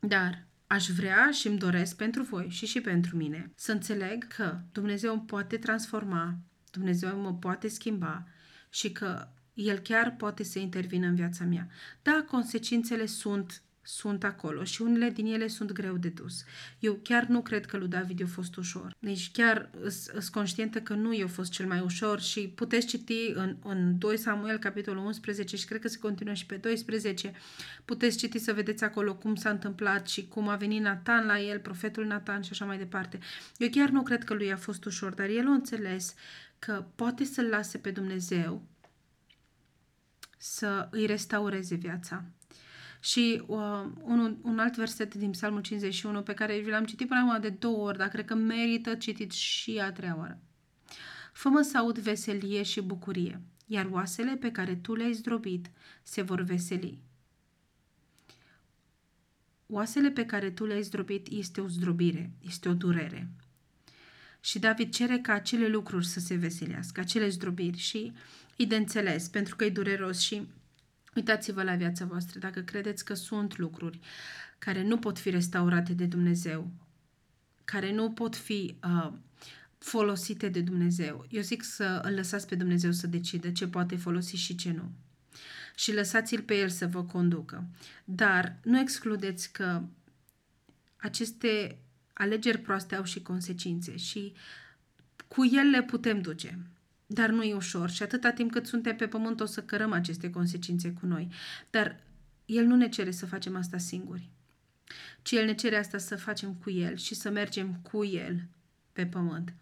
Dar 0.00 0.46
aș 0.66 0.86
vrea 0.86 1.30
și 1.30 1.46
îmi 1.46 1.58
doresc 1.58 1.96
pentru 1.96 2.22
voi 2.22 2.48
și 2.48 2.66
și 2.66 2.80
pentru 2.80 3.16
mine 3.16 3.52
să 3.54 3.72
înțeleg 3.72 4.26
că 4.26 4.60
Dumnezeu 4.72 5.12
îmi 5.12 5.24
poate 5.26 5.56
transforma, 5.56 6.38
Dumnezeu 6.70 7.20
mă 7.20 7.34
poate 7.34 7.68
schimba 7.68 8.28
și 8.70 8.92
că 8.92 9.28
el 9.54 9.78
chiar 9.78 10.14
poate 10.16 10.42
să 10.42 10.58
intervină 10.58 11.06
în 11.06 11.14
viața 11.14 11.44
mea. 11.44 11.68
Da, 12.02 12.24
consecințele 12.28 13.06
sunt 13.06 13.62
sunt 13.86 14.24
acolo 14.24 14.64
și 14.64 14.82
unele 14.82 15.10
din 15.10 15.26
ele 15.26 15.46
sunt 15.46 15.72
greu 15.72 15.96
de 15.96 16.08
dus. 16.08 16.44
Eu 16.78 16.98
chiar 17.02 17.26
nu 17.26 17.42
cred 17.42 17.66
că 17.66 17.76
lui 17.76 17.88
David 17.88 18.22
a 18.22 18.26
fost 18.26 18.56
ușor. 18.56 18.96
Deci 18.98 19.30
chiar 19.32 19.70
sunt 19.88 20.28
conștientă 20.28 20.80
că 20.80 20.94
nu 20.94 21.14
i-a 21.14 21.26
fost 21.26 21.50
cel 21.52 21.66
mai 21.66 21.80
ușor 21.80 22.20
și 22.20 22.40
puteți 22.54 22.86
citi 22.86 23.32
în, 23.34 23.56
în 23.64 23.98
2 23.98 24.16
Samuel, 24.16 24.58
capitolul 24.58 25.04
11 25.04 25.56
și 25.56 25.66
cred 25.66 25.80
că 25.80 25.88
se 25.88 25.98
continuă 25.98 26.34
și 26.34 26.46
pe 26.46 26.56
12. 26.56 27.32
Puteți 27.84 28.16
citi 28.16 28.38
să 28.38 28.52
vedeți 28.52 28.84
acolo 28.84 29.14
cum 29.14 29.34
s-a 29.34 29.50
întâmplat 29.50 30.08
și 30.08 30.28
cum 30.28 30.48
a 30.48 30.56
venit 30.56 30.82
Nathan 30.82 31.26
la 31.26 31.40
el, 31.40 31.58
profetul 31.58 32.06
Nathan 32.06 32.42
și 32.42 32.50
așa 32.52 32.64
mai 32.64 32.78
departe. 32.78 33.18
Eu 33.56 33.68
chiar 33.68 33.88
nu 33.88 34.02
cred 34.02 34.24
că 34.24 34.34
lui 34.34 34.52
a 34.52 34.56
fost 34.56 34.84
ușor, 34.84 35.12
dar 35.14 35.28
el 35.28 35.46
a 35.46 35.52
înțeles 35.52 36.14
că 36.58 36.84
poate 36.94 37.24
să-l 37.24 37.46
lase 37.46 37.78
pe 37.78 37.90
Dumnezeu 37.90 38.62
să 40.46 40.88
îi 40.90 41.06
restaureze 41.06 41.74
viața. 41.74 42.24
Și 43.00 43.42
uh, 43.46 43.84
un, 44.02 44.36
un 44.42 44.58
alt 44.58 44.76
verset 44.76 45.14
din 45.14 45.30
Psalmul 45.30 45.60
51 45.60 46.22
pe 46.22 46.34
care 46.34 46.58
vi 46.58 46.70
l-am 46.70 46.84
citit 46.84 47.08
până 47.08 47.20
acum 47.20 47.40
de 47.40 47.48
două 47.48 47.86
ori, 47.86 47.98
dar 47.98 48.08
cred 48.08 48.24
că 48.24 48.34
merită 48.34 48.94
citit 48.94 49.32
și 49.32 49.78
a 49.78 49.92
treia 49.92 50.16
oară. 50.18 50.40
Fă-mă 51.32 51.60
să 51.60 51.78
aud 51.78 51.98
veselie 51.98 52.62
și 52.62 52.80
bucurie, 52.80 53.40
iar 53.66 53.88
oasele 53.90 54.36
pe 54.36 54.50
care 54.50 54.74
tu 54.74 54.94
le-ai 54.94 55.12
zdrobit 55.12 55.70
se 56.02 56.22
vor 56.22 56.40
veseli. 56.40 56.98
Oasele 59.66 60.10
pe 60.10 60.26
care 60.26 60.50
tu 60.50 60.64
le-ai 60.64 60.82
zdrobit 60.82 61.26
este 61.30 61.60
o 61.60 61.68
zdrobire, 61.68 62.32
este 62.40 62.68
o 62.68 62.74
durere. 62.74 63.30
Și 64.44 64.58
David 64.58 64.92
cere 64.92 65.18
ca 65.18 65.32
acele 65.32 65.68
lucruri 65.68 66.06
să 66.06 66.20
se 66.20 66.34
veselească, 66.34 67.00
acele 67.00 67.28
zdrobiri 67.28 67.78
și 67.78 68.12
e 68.56 68.64
de 68.64 68.76
înțeles, 68.76 69.28
pentru 69.28 69.56
că 69.56 69.64
e 69.64 69.70
dureros 69.70 70.20
și 70.20 70.48
uitați-vă 71.14 71.62
la 71.62 71.74
viața 71.74 72.04
voastră, 72.04 72.38
dacă 72.38 72.60
credeți 72.60 73.04
că 73.04 73.14
sunt 73.14 73.58
lucruri 73.58 74.00
care 74.58 74.82
nu 74.82 74.98
pot 74.98 75.18
fi 75.18 75.30
restaurate 75.30 75.92
de 75.92 76.04
Dumnezeu, 76.04 76.70
care 77.64 77.92
nu 77.92 78.10
pot 78.10 78.36
fi 78.36 78.76
uh, 78.84 79.12
folosite 79.78 80.48
de 80.48 80.60
Dumnezeu. 80.60 81.26
Eu 81.30 81.42
zic 81.42 81.62
să 81.62 82.00
îl 82.02 82.14
lăsați 82.14 82.46
pe 82.46 82.54
Dumnezeu 82.54 82.92
să 82.92 83.06
decide 83.06 83.52
ce 83.52 83.66
poate 83.66 83.96
folosi 83.96 84.36
și 84.36 84.54
ce 84.54 84.72
nu. 84.72 84.92
Și 85.74 85.94
lăsați-l 85.94 86.42
pe 86.42 86.54
el 86.54 86.68
să 86.68 86.86
vă 86.86 87.04
conducă. 87.04 87.66
Dar 88.04 88.56
nu 88.62 88.78
excludeți 88.78 89.52
că 89.52 89.82
aceste 90.96 91.78
alegeri 92.14 92.58
proaste 92.58 92.94
au 92.94 93.04
și 93.04 93.22
consecințe 93.22 93.96
și 93.96 94.32
cu 95.28 95.44
el 95.44 95.70
le 95.70 95.82
putem 95.82 96.20
duce. 96.20 96.58
Dar 97.06 97.30
nu 97.30 97.42
e 97.42 97.54
ușor 97.54 97.90
și 97.90 98.02
atâta 98.02 98.30
timp 98.30 98.50
cât 98.50 98.66
suntem 98.66 98.96
pe 98.96 99.06
pământ 99.06 99.40
o 99.40 99.44
să 99.44 99.62
cărăm 99.62 99.92
aceste 99.92 100.30
consecințe 100.30 100.92
cu 100.92 101.06
noi. 101.06 101.28
Dar 101.70 102.00
El 102.46 102.64
nu 102.64 102.76
ne 102.76 102.88
cere 102.88 103.10
să 103.10 103.26
facem 103.26 103.56
asta 103.56 103.78
singuri, 103.78 104.28
ci 105.22 105.30
El 105.30 105.44
ne 105.44 105.54
cere 105.54 105.76
asta 105.76 105.98
să 105.98 106.16
facem 106.16 106.54
cu 106.54 106.70
El 106.70 106.96
și 106.96 107.14
să 107.14 107.30
mergem 107.30 107.74
cu 107.74 108.04
El 108.04 108.46
pe 108.92 109.06
pământ. 109.06 109.54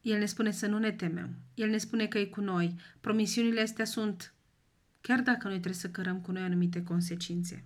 El 0.00 0.18
ne 0.18 0.26
spune 0.26 0.50
să 0.50 0.66
nu 0.66 0.78
ne 0.78 0.92
temem. 0.92 1.34
El 1.54 1.68
ne 1.68 1.78
spune 1.78 2.06
că 2.06 2.18
e 2.18 2.24
cu 2.24 2.40
noi. 2.40 2.74
Promisiunile 3.00 3.60
astea 3.60 3.84
sunt, 3.84 4.32
chiar 5.00 5.20
dacă 5.20 5.48
noi 5.48 5.56
trebuie 5.56 5.80
să 5.80 5.90
cărăm 5.90 6.20
cu 6.20 6.32
noi 6.32 6.42
anumite 6.42 6.82
consecințe. 6.82 7.64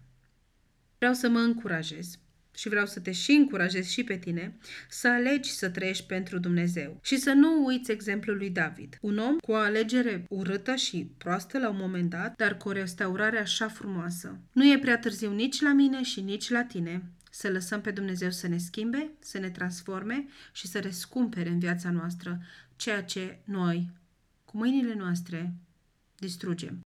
Vreau 0.98 1.12
să 1.12 1.28
mă 1.28 1.38
încurajez 1.38 2.18
și 2.56 2.68
vreau 2.68 2.86
să 2.86 3.00
te 3.00 3.12
și 3.12 3.32
încurajez 3.32 3.86
și 3.86 4.04
pe 4.04 4.16
tine 4.16 4.56
să 4.88 5.08
alegi 5.08 5.50
să 5.50 5.68
trăiești 5.68 6.06
pentru 6.06 6.38
Dumnezeu 6.38 7.00
și 7.02 7.16
să 7.16 7.32
nu 7.32 7.64
uiți 7.64 7.90
exemplul 7.90 8.36
lui 8.36 8.50
David. 8.50 8.98
Un 9.00 9.18
om 9.18 9.36
cu 9.38 9.50
o 9.50 9.54
alegere 9.54 10.24
urâtă 10.28 10.74
și 10.74 11.10
proastă 11.18 11.58
la 11.58 11.68
un 11.68 11.76
moment 11.78 12.10
dat, 12.10 12.36
dar 12.36 12.56
cu 12.56 12.68
o 12.68 12.72
restaurare 12.72 13.38
așa 13.38 13.68
frumoasă. 13.68 14.38
Nu 14.52 14.72
e 14.72 14.78
prea 14.78 14.98
târziu 14.98 15.32
nici 15.32 15.60
la 15.60 15.72
mine 15.72 16.02
și 16.02 16.20
nici 16.20 16.50
la 16.50 16.64
tine 16.64 17.02
să 17.30 17.50
lăsăm 17.50 17.80
pe 17.80 17.90
Dumnezeu 17.90 18.30
să 18.30 18.48
ne 18.48 18.58
schimbe, 18.58 19.10
să 19.18 19.38
ne 19.38 19.50
transforme 19.50 20.26
și 20.52 20.66
să 20.66 20.78
rescumpere 20.78 21.48
în 21.48 21.58
viața 21.58 21.90
noastră 21.90 22.40
ceea 22.76 23.02
ce 23.02 23.38
noi, 23.44 23.90
cu 24.44 24.56
mâinile 24.56 24.94
noastre, 24.94 25.54
distrugem. 26.18 26.85